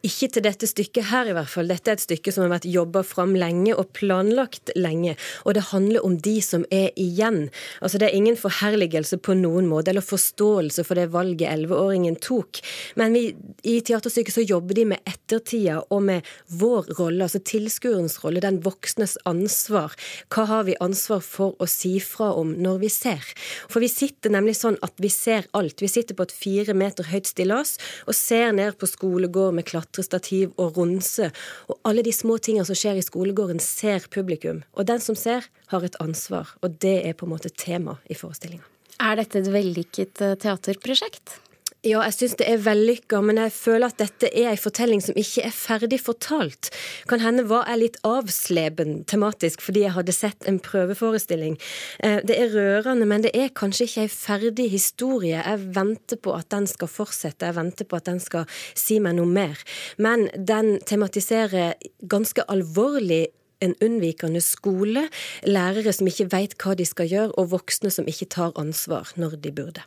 Ikke 0.05 0.27
til 0.29 0.43
dette 0.45 0.67
stykket 0.69 1.07
her, 1.09 1.29
i 1.29 1.33
hvert 1.33 1.49
fall. 1.49 1.69
Dette 1.71 1.89
er 1.89 1.97
et 1.97 2.03
stykke 2.03 2.29
som 2.33 2.43
har 2.45 2.51
vært 2.51 2.67
jobba 2.69 3.01
fram 3.05 3.33
lenge 3.39 3.73
og 3.73 3.89
planlagt 3.97 4.69
lenge. 4.77 5.15
Og 5.49 5.55
det 5.57 5.63
handler 5.71 6.05
om 6.05 6.17
de 6.21 6.35
som 6.45 6.65
er 6.69 6.91
igjen. 6.99 7.47
Altså 7.81 7.97
Det 7.97 8.09
er 8.09 8.17
ingen 8.17 8.37
forherligelse 8.37 9.17
på 9.17 9.33
noen 9.39 9.69
måte, 9.71 9.89
eller 9.89 10.05
forståelse 10.05 10.85
for 10.85 10.99
det 10.99 11.07
valget 11.15 11.49
elleveåringen 11.49 12.19
tok. 12.21 12.61
Men 12.99 13.17
vi, 13.17 13.23
i 13.63 13.79
teaterstykket 13.81 14.35
så 14.35 14.45
jobber 14.45 14.77
de 14.77 14.85
med 14.93 15.09
ettertida 15.09 15.79
og 15.89 16.05
med 16.05 16.29
vår 16.53 16.91
rolle, 16.99 17.25
altså 17.25 17.41
tilskuerens 17.41 18.19
rolle, 18.23 18.43
den 18.45 18.61
voksnes 18.65 19.17
ansvar. 19.25 19.97
Hva 20.29 20.45
har 20.51 20.69
vi 20.69 20.77
ansvar 20.85 21.23
for 21.25 21.57
å 21.57 21.69
si 21.69 21.95
fra 22.03 22.29
om 22.37 22.53
når 22.61 22.83
vi 22.85 22.93
ser? 22.93 23.25
For 23.71 23.81
vi 23.81 23.89
sitter 23.89 24.33
nemlig 24.37 24.59
sånn 24.59 24.77
at 24.85 24.93
vi 25.01 25.09
ser 25.09 25.49
alt. 25.57 25.81
Vi 25.81 25.89
sitter 25.89 26.17
på 26.17 26.27
et 26.27 26.35
fire 26.35 26.77
meter 26.77 27.09
høyt 27.09 27.31
stillas 27.31 27.75
og 28.05 28.13
ser 28.17 28.53
ned 28.53 28.77
på 28.77 28.89
skolegården 28.89 29.54
med 29.55 29.67
klatrestativ 29.69 30.53
og 30.61 30.77
ronse. 30.79 31.31
Og 31.71 31.79
alle 31.87 32.03
de 32.05 32.13
små 32.15 32.37
tingene 32.37 32.67
som 32.67 32.77
skjer 32.77 32.99
i 32.99 33.05
skolegården, 33.05 33.61
ser 33.63 34.07
publikum. 34.13 34.63
Og 34.75 34.87
den 34.89 35.03
som 35.03 35.17
ser, 35.19 35.47
har 35.71 35.85
et 35.87 35.97
ansvar. 36.03 36.53
Og 36.61 36.77
det 36.83 36.97
er 37.07 37.17
på 37.17 37.27
en 37.27 37.35
måte 37.35 37.51
tema 37.51 37.97
i 38.11 38.17
forestillinga. 38.17 38.65
Er 39.03 39.17
dette 39.19 39.41
et 39.41 39.51
vellykket 39.51 40.21
eh, 40.23 40.37
teaterprosjekt? 40.39 41.39
Ja, 41.85 41.99
jeg 42.07 42.15
syns 42.15 42.33
det 42.39 42.47
er 42.49 42.63
vellykka, 42.65 43.19
men 43.21 43.37
jeg 43.37 43.51
føler 43.53 43.91
at 43.91 43.99
dette 43.99 44.31
er 44.33 44.47
ei 44.49 44.57
fortelling 44.57 45.03
som 45.05 45.17
ikke 45.21 45.43
er 45.45 45.53
ferdig 45.53 45.99
fortalt. 46.01 46.71
Kan 47.05 47.21
hende 47.21 47.43
var 47.45 47.67
jeg 47.69 47.81
litt 47.83 47.99
avsleben 48.09 49.03
tematisk 49.05 49.61
fordi 49.61 49.83
jeg 49.83 49.93
hadde 49.93 50.15
sett 50.15 50.47
en 50.49 50.57
prøveforestilling. 50.65 51.59
Eh, 52.01 52.23
det 52.25 52.39
er 52.41 52.55
rørende, 52.55 53.05
men 53.05 53.27
det 53.27 53.35
er 53.37 53.53
kanskje 53.53 53.85
ikke 53.85 54.07
ei 54.07 54.13
ferdig 54.15 54.67
historie. 54.73 55.37
Jeg 55.37 55.69
venter 55.77 56.17
på 56.17 56.33
at 56.33 56.49
den 56.55 56.65
skal 56.71 56.89
fortsette, 56.89 57.51
jeg 57.51 57.59
venter 57.59 57.85
på 57.85 58.01
at 58.01 58.09
den 58.09 58.23
skal 58.23 58.49
si 58.73 58.97
meg 58.97 59.19
noe 59.19 59.29
mer. 59.29 59.61
Men 60.01 60.25
den 60.33 60.79
tematiserer 60.89 61.77
ganske 62.09 62.49
alvorlig 62.49 63.27
en 63.63 63.75
unnvikende 63.83 64.41
skole, 64.43 65.05
lærere 65.47 65.93
som 65.95 66.09
ikke 66.09 66.27
veit 66.31 66.55
hva 66.61 66.75
de 66.77 66.85
skal 66.87 67.09
gjøre, 67.11 67.33
og 67.39 67.51
voksne 67.53 67.91
som 67.93 68.07
ikke 68.09 68.27
tar 68.35 68.55
ansvar 68.59 69.11
når 69.19 69.37
de 69.43 69.51
burde. 69.55 69.83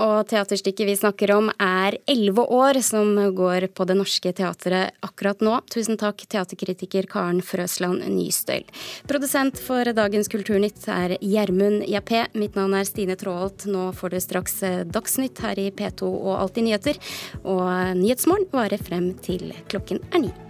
Og 0.00 0.28
teaterstykket 0.30 0.88
vi 0.88 0.96
snakker 0.98 1.32
om 1.34 1.50
er 1.60 1.98
Elleve 2.10 2.44
år, 2.46 2.80
som 2.84 3.12
går 3.36 3.68
på 3.74 3.86
Det 3.88 3.96
Norske 3.98 4.32
Teatret 4.36 4.96
akkurat 5.06 5.42
nå. 5.44 5.58
Tusen 5.72 5.98
takk, 6.00 6.24
teaterkritiker 6.30 7.08
Karen 7.10 7.42
Frøsland 7.44 8.04
Nystøyl. 8.08 8.66
Produsent 9.10 9.60
for 9.60 9.90
dagens 9.96 10.30
Kulturnytt 10.32 10.86
er 10.90 11.16
Gjermund 11.20 11.84
Jappé. 11.90 12.26
Mitt 12.38 12.58
navn 12.58 12.76
er 12.78 12.88
Stine 12.88 13.18
Tråholt. 13.20 13.66
Nå 13.70 13.90
får 13.96 14.14
du 14.14 14.20
straks 14.22 14.60
Dagsnytt 14.90 15.42
her 15.44 15.60
i 15.60 15.70
P2 15.74 16.06
og 16.10 16.36
Alltid 16.38 16.68
nyheter. 16.68 17.02
Og 17.44 17.66
Nyhetsmorgen 18.00 18.48
varer 18.54 18.80
frem 18.82 19.12
til 19.24 19.50
klokken 19.70 20.02
er 20.12 20.26
ni. 20.28 20.49